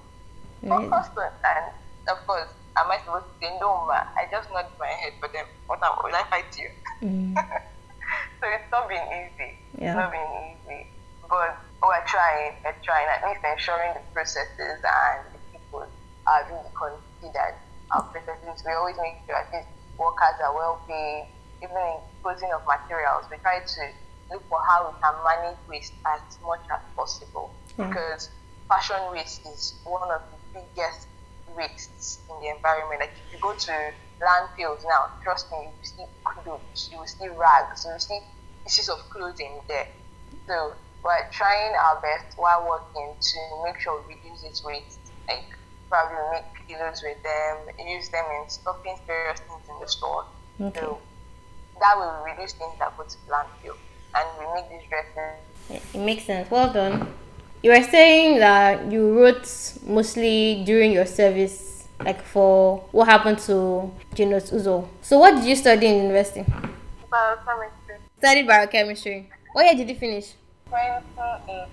Of 0.66 0.70
Right. 0.82 0.90
course, 0.90 1.10
and 1.46 1.66
of 2.10 2.20
course, 2.26 2.50
am 2.78 2.92
I 2.92 2.98
supposed 3.04 3.26
to 3.32 3.36
say 3.42 3.52
no, 3.60 3.86
ma? 3.88 4.04
I 4.16 4.28
just 4.32 4.50
nod 4.52 4.66
my 4.80 4.88
head 4.88 5.14
for 5.20 5.30
them. 5.32 5.46
What 5.68 5.80
am, 5.84 5.96
will 6.04 6.16
I 6.16 6.24
fight 6.30 6.52
you? 6.58 6.70
Mm. 7.02 7.36
so 8.40 8.44
it's 8.52 8.70
not 8.72 8.88
been 8.90 9.06
easy. 9.12 9.50
Yeah. 9.80 9.92
It's 9.92 9.98
not 9.98 10.12
been 10.12 10.32
easy. 10.52 10.88
But 11.28 11.58
we're 11.82 12.06
trying, 12.06 12.54
we're 12.64 12.78
trying, 12.84 13.08
at 13.10 13.22
least 13.28 13.42
ensuring 13.44 13.94
the 13.96 14.04
processes 14.14 14.80
and 14.84 15.20
the 15.34 15.40
people 15.52 15.86
are 16.28 16.42
really 16.52 16.72
considered. 16.76 17.56
Our 17.94 18.04
processes, 18.12 18.64
we 18.66 18.72
always 18.74 18.98
make 19.02 19.22
sure 19.26 19.36
at 19.38 19.50
least 19.54 19.70
workers 19.98 20.38
are 20.44 20.54
well 20.54 20.82
paid, 20.88 21.30
even 21.64 21.78
in 21.78 21.98
closing 22.22 22.52
of 22.52 22.62
materials. 22.68 23.26
We 23.32 23.38
try 23.42 23.62
to 23.62 23.82
look 24.34 24.44
for 24.50 24.60
how 24.68 24.90
we 24.90 24.94
can 25.02 25.16
manage 25.22 25.58
waste 25.70 25.94
as 26.06 26.22
much 26.42 26.66
as 26.74 26.82
possible 26.96 27.54
Yeah. 27.78 27.88
because 27.88 28.30
fashion 28.68 28.98
waste 29.14 29.46
is 29.46 29.78
one 29.86 30.10
of 30.10 30.22
the 30.34 30.38
biggest 30.60 31.08
wastes 31.56 32.20
in 32.30 32.42
the 32.42 32.50
environment. 32.56 33.02
Like 33.02 33.12
if 33.28 33.34
you 33.34 33.40
go 33.40 33.54
to 33.54 33.92
landfills 34.22 34.84
now, 34.84 35.12
trust 35.24 35.52
me, 35.52 35.58
you 35.64 35.70
will 35.70 35.84
see 35.84 36.04
clothes, 36.24 36.90
you 36.92 36.98
will 36.98 37.08
see 37.08 37.28
rags, 37.30 37.86
you 37.86 37.92
will 37.92 38.00
see 38.00 38.20
pieces 38.64 38.90
of 38.90 39.00
clothing 39.10 39.60
there. 39.68 39.88
So 40.48 40.74
we're 41.04 41.30
trying 41.32 41.76
our 41.76 42.02
best 42.02 42.38
while 42.38 42.68
working 42.68 43.14
to 43.20 43.40
make 43.64 43.80
sure 43.80 44.02
we 44.08 44.16
reduce 44.16 44.42
this 44.42 44.64
waste. 44.64 45.00
Like 45.28 45.46
probably 45.90 46.18
make 46.32 46.68
pillows 46.68 47.04
with 47.04 47.22
them, 47.24 47.58
use 47.88 48.10
them 48.10 48.26
in 48.42 48.50
stocking 48.50 48.98
various 49.08 49.40
things 49.40 49.62
in 49.70 49.80
the 49.80 49.88
store. 49.88 50.26
Okay. 50.60 50.80
So 50.80 51.00
that 51.80 51.98
will 51.98 52.24
reduce 52.26 52.54
things 52.54 52.74
that 52.80 52.98
go 52.98 53.04
to 53.04 53.18
landfill. 53.30 53.78
And 54.16 54.28
we 54.40 54.54
make 54.54 54.70
these 54.70 54.90
dresses 54.90 55.46
it 55.70 55.96
makes 55.96 56.26
sense. 56.26 56.50
Well 56.50 56.72
done. 56.72 57.08
You 57.66 57.72
were 57.72 57.82
saying 57.82 58.38
that 58.42 58.92
you 58.92 59.18
wrote 59.20 59.50
mostly 59.88 60.62
during 60.68 60.92
your 60.92 61.08
service, 61.08 61.88
like 62.00 62.22
for 62.22 62.78
what 62.92 63.08
happened 63.08 63.40
to 63.50 63.92
Janet 64.14 64.44
Uzor. 64.54 64.88
So 65.02 65.18
what 65.18 65.34
did 65.34 65.46
you 65.46 65.56
study 65.56 65.88
in 65.88 66.04
university? 66.04 66.46
biochemistry. 67.10 67.96
Studied 68.20 68.46
biochemistry. 68.46 69.30
What 69.54 69.66
year 69.66 69.74
did 69.74 69.90
you 69.90 69.96
finish? 69.96 70.34
2018. 70.70 71.66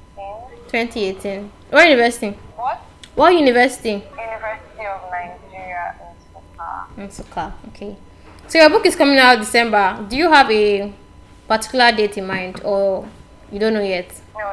2018. 0.71 1.53
What 1.69 1.87
university? 1.87 2.31
What? 2.57 2.79
What 3.15 3.35
university? 3.35 3.91
University 4.17 4.87
of 4.89 5.11
Nigeria 5.11 5.95
in 6.97 7.07
Nsukka. 7.07 7.53
In. 7.53 7.69
Okay. 7.69 7.97
So 8.49 8.59
your 8.59 8.71
book 8.71 8.87
is 8.87 8.97
coming 8.97 9.19
out 9.19 9.41
December. 9.41 10.07
Do 10.09 10.17
you 10.17 10.33
have 10.33 10.51
a 10.51 10.91
particular 11.47 11.93
date 11.93 12.17
in 12.17 12.27
mind, 12.27 12.63
or 12.65 13.07
you 13.53 13.59
don't 13.59 13.75
know 13.75 13.83
yet? 13.83 14.11
No, 14.35 14.49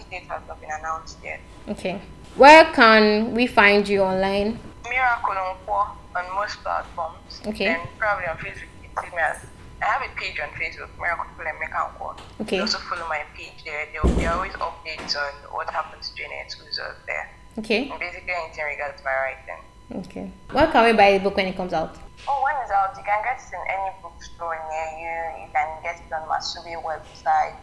and 0.00 0.10
the, 0.10 0.14
the 0.14 0.22
release 0.22 0.22
date 0.22 0.28
has 0.28 0.42
not 0.48 0.60
been 0.60 0.70
announced 0.78 1.18
yet. 1.24 1.40
Okay. 1.68 2.00
Where 2.36 2.64
can 2.72 3.34
we 3.34 3.46
find 3.46 3.88
you 3.88 4.02
online? 4.02 4.58
Miracle 4.88 5.38
on 5.38 5.56
Four 5.66 5.86
on 6.16 6.34
most 6.34 6.62
platforms. 6.62 7.40
Okay. 7.46 7.66
And 7.66 7.88
probably 7.98 8.26
on 8.26 8.36
Facebook. 8.36 8.68
You 8.82 8.88
see 9.02 9.16
me 9.16 9.22
as 9.22 9.44
I 9.80 9.84
have 9.84 10.02
a 10.02 10.14
page 10.16 10.40
on 10.40 10.48
Facebook, 10.50 10.88
Miracle 10.98 11.26
and 11.38 11.58
Miracle 11.58 11.90
Four. 11.98 12.16
Okay. 12.40 12.56
You 12.56 12.62
also 12.62 12.78
follow 12.78 13.06
my 13.08 13.22
page 13.36 13.64
there. 13.64 13.86
There 13.92 14.02
will 14.02 14.18
be 14.18 14.26
always 14.26 14.52
updates 14.52 15.16
on 15.16 15.32
what 15.52 15.70
happens 15.70 16.10
to 16.10 16.16
Janet 16.16 16.54
Uzor 16.58 16.94
there. 17.06 17.30
Okay. 17.58 17.90
And 17.90 17.98
basically 17.98 18.32
anything 18.32 18.64
regards 18.64 19.02
my 19.04 19.10
writing. 19.10 19.62
Okay. 20.06 20.30
Where 20.52 20.66
can 20.66 20.84
we 20.84 20.92
buy 20.92 21.16
the 21.16 21.24
book 21.24 21.36
when 21.36 21.46
it 21.46 21.56
comes 21.56 21.72
out? 21.72 21.96
Oh, 22.26 22.42
when 22.44 22.54
it's 22.62 22.70
out, 22.70 22.94
you 22.96 23.02
can 23.04 23.22
get 23.24 23.40
it 23.40 23.54
in 23.54 23.60
any 23.70 23.90
bookstore 24.02 24.58
near 24.68 24.88
you. 25.00 25.44
You 25.44 25.48
can 25.52 25.82
get 25.82 25.96
it 25.96 26.12
on 26.12 26.28
Masobe 26.28 26.82
website. 26.82 27.56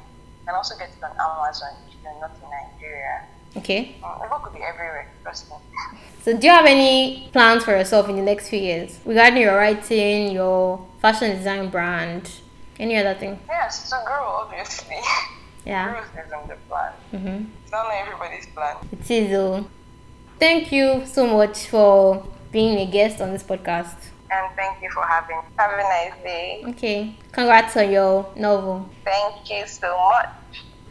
You 0.45 0.51
can 0.51 0.55
also 0.55 0.77
get 0.77 0.89
it 0.89 1.03
on 1.03 1.12
Amazon 1.12 1.69
if 1.89 1.95
you're 2.03 2.19
not 2.21 2.31
in 2.43 2.49
Nigeria. 2.49 3.23
Okay. 3.58 3.95
Mm, 4.01 4.21
The 4.21 4.27
book 4.27 4.45
will 4.45 4.51
be 4.51 4.62
everywhere, 4.63 5.10
trust 5.23 5.49
me. 5.49 5.55
So 6.23 6.36
do 6.36 6.47
you 6.47 6.53
have 6.53 6.65
any 6.65 7.29
plans 7.34 7.63
for 7.63 7.71
yourself 7.71 8.10
in 8.10 8.15
the 8.15 8.21
next 8.23 8.49
few 8.49 8.60
years 8.60 8.99
regarding 9.05 9.41
your 9.41 9.55
writing, 9.58 10.31
your 10.31 10.84
fashion 10.99 11.36
design 11.38 11.69
brand, 11.69 12.29
any 12.79 12.95
other 12.97 13.13
thing? 13.13 13.39
Yes, 13.47 13.89
to 13.89 14.01
grow, 14.05 14.23
obviously. 14.43 14.97
Yeah. 15.65 15.93
Growth 15.93 16.25
isn't 16.27 16.47
the 16.47 16.55
plan. 16.69 16.91
Mm-hmm. 17.12 17.45
It's 17.63 17.71
not 17.71 17.91
everybody's 17.91 18.45
plan. 18.47 18.75
It 18.91 19.10
is 19.10 19.31
though. 19.31 19.65
Thank 20.39 20.71
you 20.71 21.03
so 21.08 21.25
much 21.25 21.65
for 21.67 22.23
being 22.51 22.77
a 22.88 22.91
guest 22.91 23.19
on 23.19 23.31
this 23.34 23.41
podcast. 23.41 23.95
And 24.31 24.55
thank 24.55 24.81
you 24.81 24.89
for 24.91 25.03
having. 25.03 25.38
me. 25.38 25.43
Have 25.57 25.71
a 25.71 25.83
nice 25.83 26.23
day. 26.23 26.63
Okay. 26.67 27.17
Congrats 27.31 27.77
on 27.77 27.91
your 27.91 28.31
novel. 28.35 28.89
Thank 29.03 29.49
you 29.49 29.67
so 29.67 29.97
much. 29.97 30.29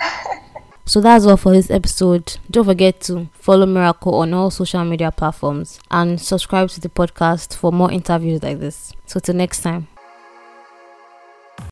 So 0.87 1.01
that's 1.01 1.25
all 1.25 1.39
for 1.39 1.53
this 1.53 1.71
episode. 1.71 2.37
Don't 2.51 2.67
forget 2.67 3.01
to 3.03 3.29
follow 3.33 3.65
Miracle 3.65 4.17
on 4.17 4.35
all 4.35 4.51
social 4.51 4.85
media 4.85 5.11
platforms 5.11 5.81
and 5.91 6.21
subscribe 6.21 6.69
to 6.71 6.81
the 6.81 6.91
podcast 6.91 7.57
for 7.57 7.73
more 7.73 7.91
interviews 7.91 8.43
like 8.43 8.61
this. 8.61 8.93
So 9.07 9.19
till 9.19 9.35
next 9.35 9.63
time. 9.63 9.89